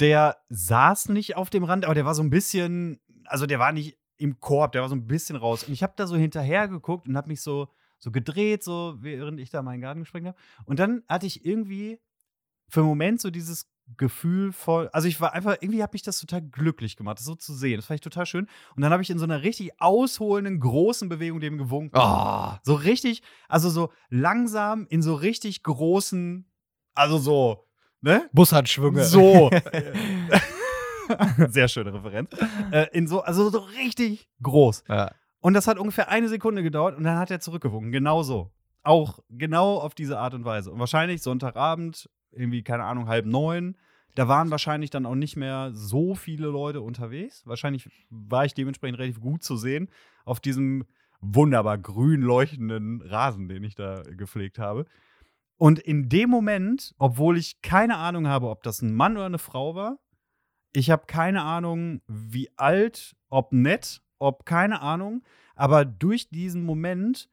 [0.00, 3.72] der saß nicht auf dem Rand, aber der war so ein bisschen, also der war
[3.72, 5.64] nicht im Korb, der war so ein bisschen raus.
[5.64, 7.68] Und ich habe da so hinterher geguckt und habe mich so,
[7.98, 10.38] so gedreht, so während ich da meinen Garten gesprengt habe.
[10.64, 12.00] Und dann hatte ich irgendwie
[12.68, 16.18] für einen Moment so dieses Gefühl voll, also ich war einfach, irgendwie hat mich das
[16.18, 17.76] total glücklich gemacht, das so zu sehen.
[17.76, 18.48] Das fand ich total schön.
[18.74, 21.98] Und dann habe ich in so einer richtig ausholenden, großen Bewegung dem gewunken.
[21.98, 22.52] Oh.
[22.62, 26.50] So richtig, also so langsam in so richtig großen,
[26.94, 27.66] also so,
[28.00, 28.28] ne?
[28.32, 29.04] Bussardschwünge.
[29.04, 29.50] So.
[31.48, 32.30] Sehr schöne Referenz.
[32.70, 34.84] Äh, in so, also so richtig groß.
[34.88, 35.12] ja.
[35.44, 37.92] Und das hat ungefähr eine Sekunde gedauert und dann hat er zurückgewunken.
[37.92, 38.50] Genau so.
[38.82, 40.72] Auch genau auf diese Art und Weise.
[40.72, 43.76] Und wahrscheinlich Sonntagabend, irgendwie, keine Ahnung, halb neun.
[44.14, 47.46] Da waren wahrscheinlich dann auch nicht mehr so viele Leute unterwegs.
[47.46, 49.88] Wahrscheinlich war ich dementsprechend relativ gut zu sehen
[50.24, 50.84] auf diesem
[51.20, 54.86] wunderbar grün leuchtenden Rasen, den ich da gepflegt habe.
[55.56, 59.38] Und in dem Moment, obwohl ich keine Ahnung habe, ob das ein Mann oder eine
[59.38, 59.98] Frau war,
[60.72, 65.22] ich habe keine Ahnung, wie alt, ob nett, ob keine Ahnung,
[65.54, 67.28] aber durch diesen Moment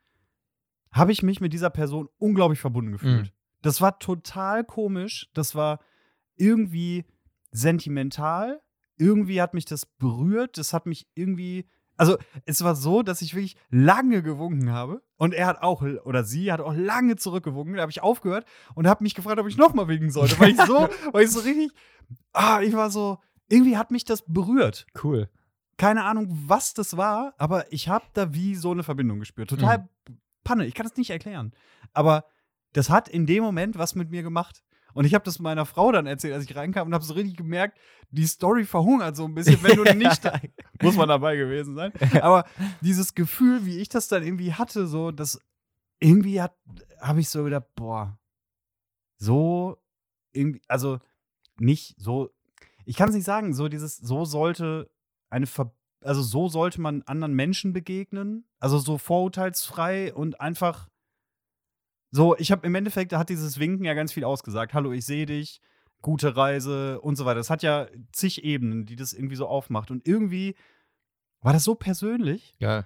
[0.91, 3.27] habe ich mich mit dieser Person unglaublich verbunden gefühlt.
[3.27, 3.40] Mhm.
[3.61, 5.79] Das war total komisch, das war
[6.35, 7.05] irgendwie
[7.51, 8.61] sentimental,
[8.97, 11.67] irgendwie hat mich das berührt, das hat mich irgendwie
[12.01, 15.03] also, es war so, dass ich wirklich lange gewunken habe.
[15.17, 18.87] Und er hat auch oder sie hat auch lange zurückgewunken, da habe ich aufgehört und
[18.87, 21.71] habe mich gefragt, ob ich nochmal winken sollte, weil ich so, weil ich so richtig
[22.33, 24.87] ah, ich war so irgendwie hat mich das berührt.
[25.03, 25.29] Cool.
[25.77, 29.51] keine Ahnung, was das war, aber ich habe da wie so eine Verbindung gespürt.
[29.51, 29.87] Total
[30.43, 31.53] Panne, ich kann das nicht erklären.
[31.93, 32.25] Aber
[32.73, 34.63] das hat in dem Moment was mit mir gemacht.
[34.93, 37.37] Und ich habe das meiner Frau dann erzählt, als ich reinkam und habe so richtig
[37.37, 37.77] gemerkt,
[38.09, 40.21] die Story verhungert so ein bisschen, wenn du nicht,
[40.81, 41.93] muss man dabei gewesen sein.
[42.21, 42.45] Aber
[42.81, 45.39] dieses Gefühl, wie ich das dann irgendwie hatte, so, das
[45.99, 46.55] irgendwie hat,
[46.99, 48.19] habe ich so gedacht, boah,
[49.17, 49.77] so
[50.33, 50.99] irgendwie, also
[51.57, 52.31] nicht so,
[52.85, 54.89] ich kann es nicht sagen, so dieses, so sollte
[55.29, 60.89] eine Ver also so sollte man anderen Menschen begegnen, also so vorurteilsfrei und einfach
[62.11, 64.73] so, ich habe im Endeffekt, da hat dieses Winken ja ganz viel ausgesagt.
[64.73, 65.61] Hallo, ich sehe dich,
[66.01, 67.37] gute Reise und so weiter.
[67.39, 69.91] Das hat ja zig Ebenen, die das irgendwie so aufmacht.
[69.91, 70.55] Und irgendwie
[71.41, 72.85] war das so persönlich Geil.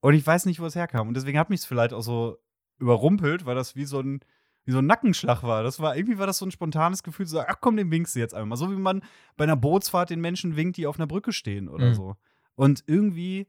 [0.00, 1.08] und ich weiß nicht, wo es herkam.
[1.08, 2.36] Und deswegen hat mich es vielleicht auch so
[2.78, 4.20] überrumpelt, weil das wie so ein,
[4.64, 5.62] wie so ein Nackenschlag war.
[5.62, 8.14] Das war irgendwie war das so ein spontanes Gefühl zu sagen, ach komm, den winkst
[8.14, 8.58] du jetzt einmal.
[8.58, 9.02] So wie man
[9.36, 11.94] bei einer Bootsfahrt den Menschen winkt, die auf einer Brücke stehen oder Mhm.
[11.94, 12.16] so.
[12.54, 13.48] Und irgendwie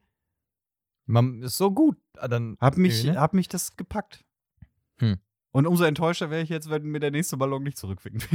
[1.05, 1.97] Man ist so gut.
[2.17, 3.19] ah, Dann hat mich, ne?
[3.19, 4.23] hat mich das gepackt.
[5.01, 5.17] Hm.
[5.51, 8.27] Und umso enttäuschter wäre ich jetzt, wenn mir der nächste Ballon nicht zurückwinkt.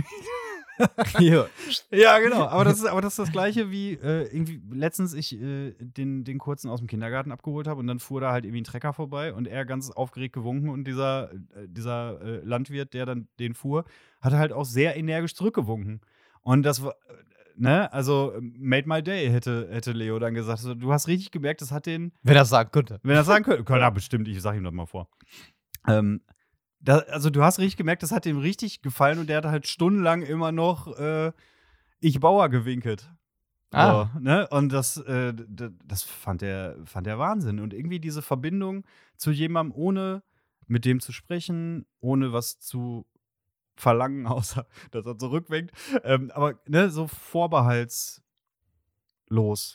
[1.18, 1.48] Hier.
[1.90, 2.46] ja, genau.
[2.46, 6.24] Aber das ist, aber das, ist das Gleiche wie äh, irgendwie letztens ich äh, den,
[6.24, 8.92] den Kurzen aus dem Kindergarten abgeholt habe und dann fuhr da halt irgendwie ein Trecker
[8.92, 13.54] vorbei und er ganz aufgeregt gewunken und dieser, äh, dieser äh, Landwirt, der dann den
[13.54, 13.84] fuhr,
[14.20, 16.02] hatte halt auch sehr energisch zurückgewunken.
[16.42, 16.94] Und das war,
[17.56, 20.58] ne, also made my day, hätte, hätte Leo dann gesagt.
[20.58, 23.00] Also, du hast richtig gemerkt, das hat den, Wenn er sagen könnte.
[23.02, 25.08] wenn er sagen könnte, könnte er bestimmt, ich sag ihm das mal vor.
[25.88, 26.20] Ähm,
[26.80, 29.66] da, also du hast richtig gemerkt, das hat ihm richtig gefallen und der hat halt
[29.66, 31.32] stundenlang immer noch äh,
[32.00, 33.10] Ich Bauer gewinkelt.
[33.70, 34.10] Ah.
[34.14, 34.48] So, ne?
[34.48, 35.34] Und das, äh,
[35.84, 37.60] das fand er, fand er Wahnsinn.
[37.60, 38.84] Und irgendwie diese Verbindung
[39.16, 40.22] zu jemandem, ohne
[40.66, 43.06] mit dem zu sprechen, ohne was zu
[43.76, 45.72] verlangen, außer dass er zurückwinkt.
[46.04, 48.22] Ähm, aber ne, so vorbehaltslos.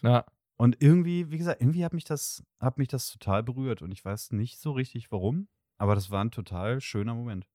[0.03, 0.25] Ja.
[0.57, 3.81] Und irgendwie, wie gesagt, irgendwie hat mich das, hat mich das total berührt.
[3.81, 5.47] Und ich weiß nicht so richtig warum,
[5.82, 7.47] aber das war ein total schöner Moment,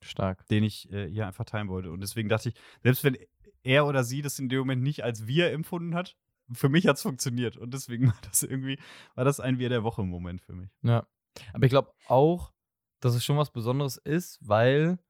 [0.00, 0.46] Stark.
[0.46, 1.90] den ich äh, hier einfach teilen wollte.
[1.90, 3.18] Und deswegen dachte ich, selbst wenn
[3.64, 6.16] er oder sie das in dem Moment nicht als wir empfunden hat,
[6.52, 7.56] für mich hat es funktioniert.
[7.56, 8.78] Und deswegen war das irgendwie,
[9.16, 10.70] war das ein Wir der Woche Moment für mich.
[10.82, 11.08] Ja.
[11.52, 12.52] Aber ich glaube auch,
[13.00, 15.00] dass es schon was Besonderes ist, weil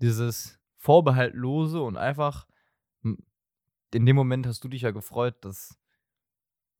[0.00, 2.46] dieses Vorbehaltlose und einfach
[3.02, 5.78] in dem Moment hast du dich ja gefreut, dass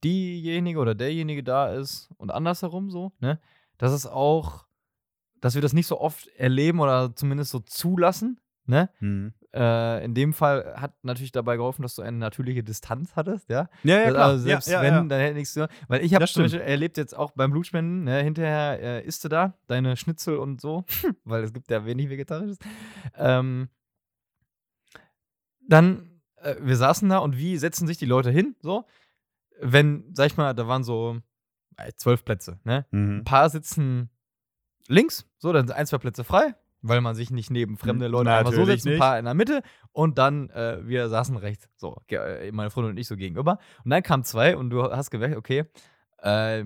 [0.02, 3.42] diejenige oder derjenige da ist und andersherum so, ne?
[3.76, 4.66] Das ist auch,
[5.42, 8.88] dass wir das nicht so oft erleben oder zumindest so zulassen, ne?
[9.54, 13.68] Äh, in dem Fall hat natürlich dabei geholfen, dass du eine natürliche Distanz hattest, ja.
[13.82, 14.26] Ja, ja, Das- klar.
[14.28, 15.02] Also selbst ja, ja, wenn, ja.
[15.04, 16.44] dann hätte nichts zu Weil ich habe zum.
[16.44, 20.62] Beispiel erlebt jetzt auch beim Blutspenden, ne, hinterher äh, isst du da deine Schnitzel und
[20.62, 20.84] so,
[21.24, 22.58] weil es gibt ja wenig Vegetarisches.
[23.18, 23.68] Ähm,
[25.68, 28.84] dann, äh, wir saßen da und wie setzen sich die Leute hin, so?
[29.60, 31.18] Wenn, sag ich mal, da waren so
[31.76, 32.86] äh, zwölf Plätze, ne?
[32.92, 33.24] Ein Mhm.
[33.24, 34.08] paar sitzen
[34.88, 38.30] links, so, dann sind ein, zwei Plätze frei, weil man sich nicht neben fremde Leute
[38.32, 39.62] einfach so setzt, ein paar in der Mitte
[39.92, 43.58] und dann, äh, wir saßen rechts, so, äh, meine Freundin und ich so gegenüber.
[43.84, 45.64] Und dann kamen zwei und du hast gemerkt, okay,
[46.18, 46.64] äh,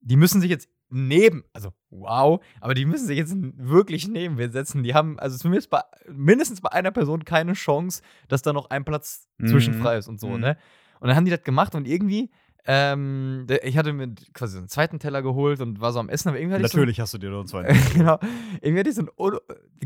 [0.00, 4.50] die müssen sich jetzt neben, also wow, aber die müssen sich jetzt wirklich neben wir
[4.50, 4.82] setzen.
[4.82, 8.84] Die haben, also zumindest bei, mindestens bei einer Person keine Chance, dass da noch ein
[8.84, 9.78] Platz zwischen Mhm.
[9.80, 10.40] frei ist und so, Mhm.
[10.40, 10.56] ne?
[11.00, 12.30] Und dann haben die das gemacht und irgendwie,
[12.64, 16.28] ähm, ich hatte mir quasi so einen zweiten Teller geholt und war so am Essen,
[16.28, 17.72] aber irgendwie hatte Natürlich hast du dir noch einen zweiten.
[17.74, 18.18] ich so, genau,
[18.60, 19.38] irgendwie hatte ich so ein un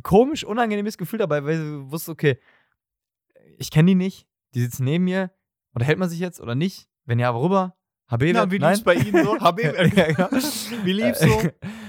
[0.02, 2.38] komisch unangenehmes Gefühl dabei, weil ich wusste, okay,
[3.56, 5.30] ich kenne die nicht, die sitzen neben mir,
[5.72, 6.88] unterhält man sich jetzt oder nicht?
[7.06, 7.76] Wenn ja, worüber?
[8.08, 9.36] HB, Na, wie lief's bei Ihnen so?
[9.40, 10.28] HB, ja, genau.
[10.84, 11.40] wie lief's so?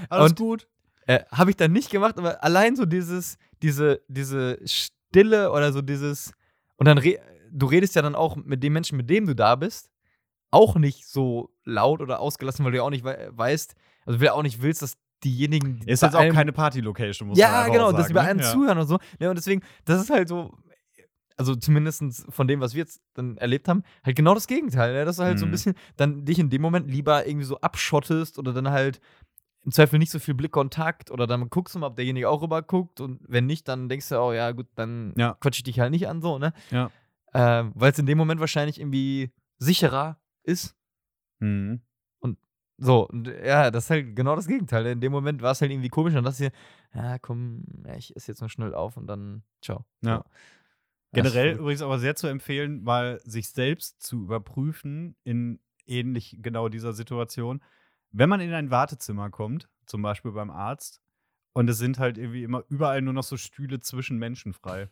[0.08, 0.68] Alles Und- gut?
[1.06, 5.80] Äh, Habe ich dann nicht gemacht, aber allein so dieses, diese, diese Stille oder so
[5.80, 6.32] dieses.
[6.76, 7.18] Und dann, re
[7.50, 9.90] du redest ja dann auch mit dem Menschen, mit dem du da bist,
[10.50, 13.74] auch nicht so laut oder ausgelassen, weil du ja auch nicht wei weißt,
[14.06, 15.80] also du ja auch nicht willst, dass diejenigen.
[15.80, 18.22] die Ist jetzt auch einem- keine Party-Location, muss man Ja, genau, auch dass sie bei
[18.22, 18.28] ne?
[18.30, 18.50] einem ja.
[18.50, 18.98] zuhören und so.
[19.18, 20.54] Ja, und deswegen, das ist halt so,
[21.36, 24.92] also zumindest von dem, was wir jetzt dann erlebt haben, halt genau das Gegenteil.
[24.94, 25.04] Ne?
[25.04, 25.52] Dass du halt so ein Mhm.
[25.52, 29.00] bisschen dann dich in dem Moment lieber irgendwie so abschottest oder dann halt
[29.64, 32.62] im Zweifel nicht so viel Blickkontakt oder dann guckst du mal, ob derjenige auch rüber
[32.62, 35.36] guckt und wenn nicht, dann denkst du, oh ja, gut, dann Ja.
[35.40, 36.52] quatsch ich dich halt nicht an, so, ne?
[36.70, 36.90] Ja.
[37.34, 40.18] Ähm, Weil es in dem Moment wahrscheinlich irgendwie sicherer
[40.48, 40.76] ist.
[41.40, 41.82] Mhm.
[42.80, 44.86] So, und ja, das ist halt genau das Gegenteil.
[44.86, 46.52] In dem Moment war es halt irgendwie komisch und das hier,
[46.94, 47.64] ja, komm,
[47.96, 49.84] ich esse jetzt nur schnell auf und dann ciao.
[50.00, 50.18] Ja.
[50.18, 50.24] So.
[51.12, 56.92] Generell übrigens aber sehr zu empfehlen, mal sich selbst zu überprüfen in ähnlich genau dieser
[56.92, 57.64] Situation.
[58.12, 61.02] Wenn man in ein Wartezimmer kommt, zum Beispiel beim Arzt,
[61.54, 64.88] und es sind halt irgendwie immer überall nur noch so Stühle zwischen Menschen frei.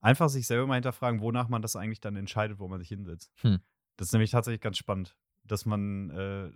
[0.00, 3.30] Einfach sich selber mal hinterfragen, wonach man das eigentlich dann entscheidet, wo man sich hinsetzt.
[3.42, 3.58] Hm.
[3.96, 6.50] Das ist nämlich tatsächlich ganz spannend, dass man, äh,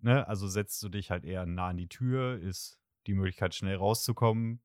[0.00, 3.76] ne, also setzt du dich halt eher nah an die Tür, ist die Möglichkeit, schnell
[3.76, 4.60] rauszukommen,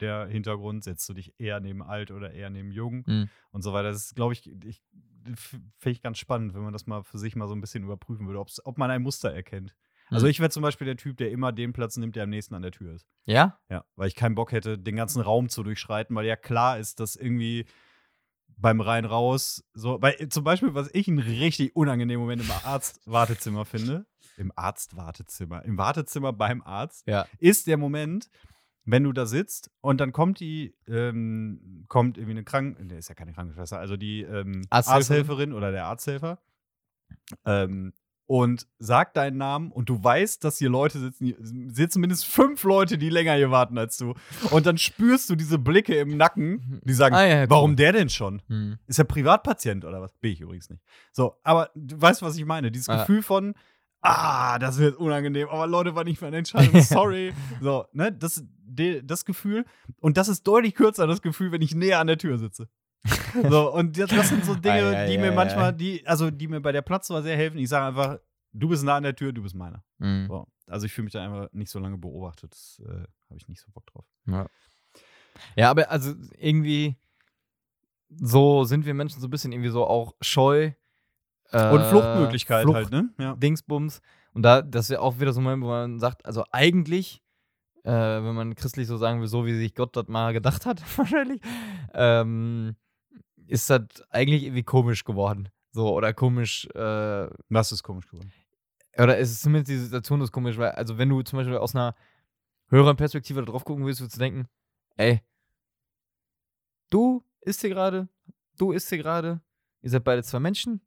[0.00, 3.28] der Hintergrund, setzt du dich eher neben alt oder eher neben jung Hm.
[3.50, 3.90] und so weiter.
[3.90, 4.82] Das ist, glaube ich, ich
[5.78, 8.26] finde ich ganz spannend, wenn man das mal für sich mal so ein bisschen überprüfen
[8.26, 9.76] würde, ob man ein Muster erkennt.
[10.08, 10.30] Also Hm.
[10.30, 12.62] ich wäre zum Beispiel der Typ, der immer den Platz nimmt, der am nächsten an
[12.62, 13.06] der Tür ist.
[13.26, 13.60] Ja?
[13.68, 16.98] Ja, weil ich keinen Bock hätte, den ganzen Raum zu durchschreiten, weil ja klar ist,
[17.00, 17.66] dass irgendwie
[18.60, 23.64] beim rein raus so, weil zum Beispiel, was ich einen richtig unangenehmen Moment im Arztwartezimmer
[23.64, 24.06] finde,
[24.36, 27.26] im Arztwartezimmer, im Wartezimmer beim Arzt, Ja.
[27.38, 28.30] ist der Moment,
[28.84, 33.08] wenn du da sitzt und dann kommt die, ähm, kommt irgendwie eine Krank, der ist
[33.08, 34.70] ja keine Krankenschwester, also die ähm, Arzthelferin.
[34.70, 36.38] Arzthelferin oder der Arzthelfer.
[37.44, 37.92] Ähm,
[38.30, 41.34] und sag deinen Namen und du weißt, dass hier Leute sitzen,
[41.74, 44.14] sitzen mindestens fünf Leute, die länger hier warten als du.
[44.52, 48.08] Und dann spürst du diese Blicke im Nacken, die sagen, Ah, ja, warum der denn
[48.08, 48.40] schon?
[48.46, 48.78] Hm.
[48.86, 50.12] Ist er Privatpatient oder was?
[50.20, 50.80] Bin ich übrigens nicht.
[51.10, 52.70] So, aber du weißt, was ich meine.
[52.70, 53.00] Dieses Ja.
[53.00, 53.54] Gefühl von,
[54.00, 57.32] ah, das wird unangenehm, aber Leute, war nicht meine Entscheidung, sorry.
[57.60, 58.44] so, ne, das,
[59.02, 59.64] das Gefühl.
[59.98, 62.68] Und das ist deutlich kürzer, das Gefühl, wenn ich näher an der Tür sitze.
[63.50, 65.34] so, und das, das sind so Dinge, Ei, ei, die ei, mir ei.
[65.34, 67.58] manchmal, die, also die mir bei der Platzwahl sehr helfen.
[67.58, 68.18] Ich sage einfach,
[68.52, 69.82] du bist nah an der Tür, du bist meiner.
[70.00, 70.26] Hm.
[70.28, 70.46] So.
[70.66, 72.52] Also ich fühle mich da einfach nicht so lange beobachtet.
[72.52, 74.04] Das äh, habe ich nicht so Bock drauf.
[74.26, 74.46] Ja.
[75.56, 76.96] ja, aber also irgendwie
[78.10, 80.72] so sind wir Menschen so ein bisschen irgendwie so auch scheu.
[81.52, 83.08] äh, Und Fluchtmöglichkeit Flucht- halt, ne?
[83.18, 83.34] Ja.
[83.36, 84.00] Dingsbums.
[84.32, 87.22] Und da, das ist ja auch wieder so ein Moment, wo man sagt, also eigentlich,
[87.84, 90.80] äh, wenn man christlich so sagen will, so wie sich Gott das mal gedacht hat,
[90.98, 91.40] wahrscheinlich,
[91.94, 92.76] ähm,
[93.50, 95.48] ist das eigentlich irgendwie komisch geworden.
[95.72, 98.32] So, oder komisch, äh, Was ist komisch geworden?
[98.98, 101.74] oder es ist zumindest die Situation ist komisch, weil, also wenn du zum Beispiel aus
[101.74, 101.94] einer
[102.68, 104.48] höheren Perspektive da drauf gucken willst, würdest du denken,
[104.96, 105.22] ey,
[106.90, 108.08] du isst hier gerade,
[108.58, 109.40] du isst hier gerade,
[109.80, 110.82] ihr seid beide zwei Menschen,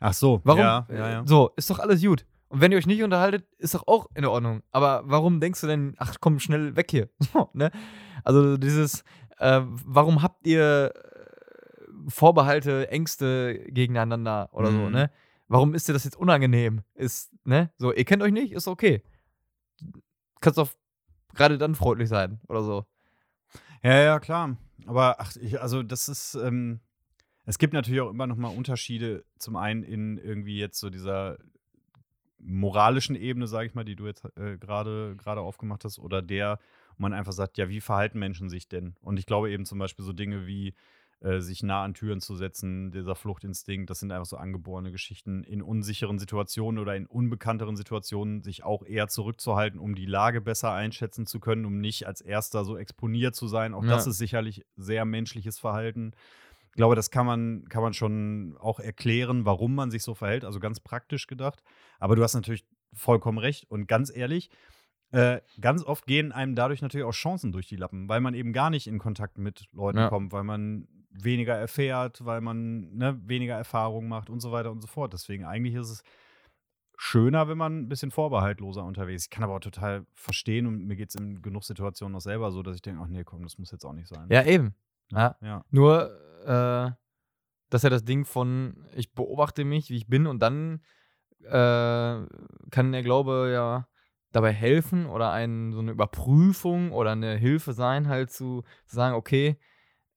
[0.00, 0.40] Ach so.
[0.44, 0.60] Warum?
[0.60, 1.22] Ja, ja, ja.
[1.26, 2.24] So, ist doch alles gut.
[2.48, 4.62] Und wenn ihr euch nicht unterhaltet, ist doch auch in Ordnung.
[4.72, 7.08] Aber warum denkst du denn, ach komm, schnell weg hier?
[7.52, 7.70] Ne?
[8.24, 9.04] Also dieses,
[9.38, 10.92] äh, warum habt ihr
[12.08, 14.92] Vorbehalte, Ängste gegeneinander oder so, Mhm.
[14.92, 15.10] ne?
[15.48, 16.82] Warum ist dir das jetzt unangenehm?
[16.94, 17.70] Ist, ne?
[17.76, 19.02] So, ihr kennt euch nicht, ist okay.
[20.40, 20.70] Kannst doch
[21.34, 22.86] gerade dann freundlich sein oder so.
[23.82, 24.56] Ja, ja, klar.
[24.86, 26.80] Aber ach, ich, also das ist, ähm,
[27.46, 29.24] es gibt natürlich auch immer noch mal Unterschiede.
[29.38, 31.38] Zum einen in irgendwie jetzt so dieser
[32.38, 36.58] moralischen Ebene, sage ich mal, die du jetzt äh, gerade gerade aufgemacht hast, oder der,
[36.96, 38.94] wo man einfach sagt, ja, wie verhalten Menschen sich denn?
[39.02, 40.74] Und ich glaube eben zum Beispiel so Dinge wie
[41.20, 45.44] äh, sich nah an Türen zu setzen, dieser Fluchtinstinkt, das sind einfach so angeborene Geschichten,
[45.44, 50.72] in unsicheren Situationen oder in unbekannteren Situationen sich auch eher zurückzuhalten, um die Lage besser
[50.72, 53.74] einschätzen zu können, um nicht als erster so exponiert zu sein.
[53.74, 53.90] Auch Ja.
[53.90, 56.12] das ist sicherlich sehr menschliches Verhalten.
[56.70, 60.44] Ich glaube, das kann man, kann man schon auch erklären, warum man sich so verhält,
[60.44, 61.62] also ganz praktisch gedacht.
[61.98, 62.64] Aber du hast natürlich
[62.94, 64.50] vollkommen recht und ganz ehrlich,
[65.12, 68.52] äh, ganz oft gehen einem dadurch natürlich auch Chancen durch die Lappen, weil man eben
[68.52, 70.08] gar nicht in Kontakt mit Leuten Ja.
[70.08, 74.80] kommt, weil man weniger erfährt, weil man ne, weniger Erfahrung macht und so weiter und
[74.80, 75.12] so fort.
[75.12, 76.02] Deswegen eigentlich ist es
[76.96, 79.26] schöner, wenn man ein bisschen vorbehaltloser unterwegs ist.
[79.26, 82.52] Ich kann aber auch total verstehen und mir geht es in genug Situationen auch selber
[82.52, 84.26] so, dass ich denke, ach nee, komm, das muss jetzt auch nicht sein.
[84.30, 84.74] Ja, eben.
[85.10, 85.36] Ja.
[85.40, 85.64] Ja.
[85.70, 86.10] Nur,
[86.44, 86.90] äh,
[87.70, 90.82] das ist ja das Ding von, ich beobachte mich, wie ich bin, und dann
[91.44, 92.26] äh,
[92.70, 93.88] kann der Glaube ja
[94.32, 99.14] dabei helfen oder ein, so eine Überprüfung oder eine Hilfe sein, halt zu, zu sagen,
[99.16, 99.58] okay,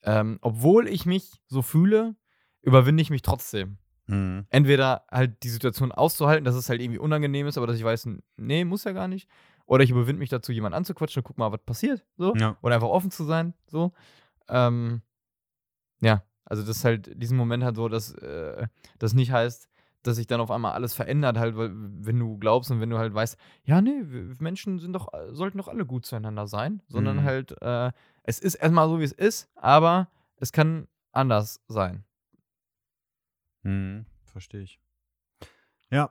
[0.03, 2.15] ähm, obwohl ich mich so fühle,
[2.61, 3.77] überwinde ich mich trotzdem.
[4.07, 4.45] Mhm.
[4.49, 8.09] Entweder halt die Situation auszuhalten, dass es halt irgendwie unangenehm ist, aber dass ich weiß,
[8.37, 9.29] nee, muss ja gar nicht.
[9.65, 12.05] Oder ich überwinde mich dazu, jemanden anzuquatschen und guck mal, was passiert.
[12.17, 12.57] So Ja.
[12.61, 13.93] oder einfach offen zu sein, so.
[14.49, 15.01] Ähm,
[16.01, 18.67] ja, also das ist halt diesen Moment halt so, dass äh,
[18.99, 19.69] das nicht heißt,
[20.03, 22.97] dass sich dann auf einmal alles verändert, halt, weil, wenn du glaubst und wenn du
[22.97, 24.03] halt weißt, ja, nee,
[24.39, 27.23] Menschen sind doch, sollten doch alle gut zueinander sein, sondern Mhm.
[27.23, 27.91] halt, äh,
[28.23, 32.03] es ist erstmal so, wie es ist, aber es kann anders sein.
[33.63, 34.05] Mhm.
[34.25, 34.79] Verstehe ich.
[35.89, 36.09] Ja.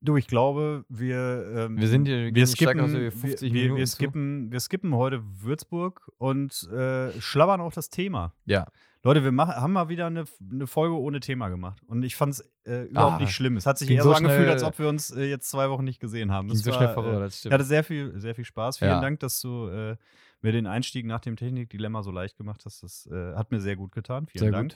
[0.00, 3.78] Du, ich glaube, wir, ähm, Wir sind hier- wir skippen, aus wir, 50 wir, Minuten
[3.80, 3.96] wir, zu.
[3.96, 8.32] skippen, wir skippen heute Würzburg und äh, schlabbern auch das Thema.
[8.44, 8.66] Ja.
[9.08, 11.80] Leute, wir mach, haben mal wieder eine, eine Folge ohne Thema gemacht.
[11.86, 13.56] Und ich fand es äh, überhaupt Ah, nicht schlimm.
[13.56, 15.70] Es hat sich ging eher so angefühlt, schnell- als ob wir uns äh, jetzt zwei
[15.70, 16.48] Wochen nicht gesehen haben.
[16.48, 18.78] Ging Das so war, schnell vorüber, Äh, das ich hatte sehr viel, sehr viel Spaß.
[18.78, 19.00] Vielen Ja.
[19.00, 19.96] Dank, dass du äh,
[20.42, 22.82] mir den Einstieg nach dem Technikdilemma so leicht gemacht hast.
[22.82, 24.26] Das äh, hat mir sehr gut getan.
[24.26, 24.72] Vielen Sehr Dank.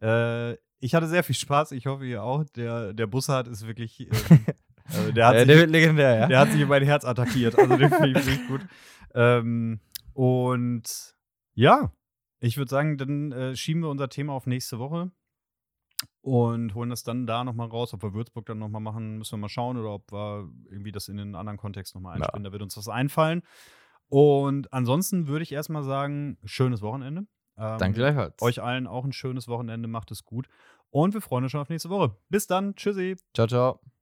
[0.00, 0.02] gut.
[0.08, 1.70] Äh, ich hatte sehr viel Spaß.
[1.72, 2.42] Ich hoffe, ihr auch.
[2.56, 4.00] Der, der Bussard ist wirklich.
[4.00, 4.08] Ähm,
[4.86, 6.26] also der, hat sich, der wird legendär, ja.
[6.26, 7.56] der hat sich in mein Herz attackiert.
[7.56, 8.60] Also den finde ich richtig gut.
[9.12, 9.80] Ähm,
[10.14, 10.84] und
[11.54, 11.90] ja,
[12.40, 15.10] ich würde sagen, dann äh, schieben wir unser Thema auf nächste Woche
[16.22, 17.92] und holen das dann da nochmal raus.
[17.94, 21.08] Ob wir Würzburg dann nochmal machen, müssen wir mal schauen oder ob wir irgendwie das
[21.08, 22.24] in einen anderen Kontext nochmal Ja.
[22.24, 22.44] einspielen.
[22.44, 23.42] Da wird uns was einfallen.
[24.08, 27.26] Und ansonsten würde ich erstmal sagen, schönes Wochenende.
[27.56, 28.40] Ähm, Danke gleichfalls.
[28.42, 29.86] euch allen auch ein schönes Wochenende.
[29.88, 30.48] Macht es gut.
[30.90, 32.16] Und wir freuen uns schon auf nächste Woche.
[32.28, 32.74] Bis dann.
[32.74, 33.16] Tschüssi.
[33.34, 33.99] Ciao, ciao.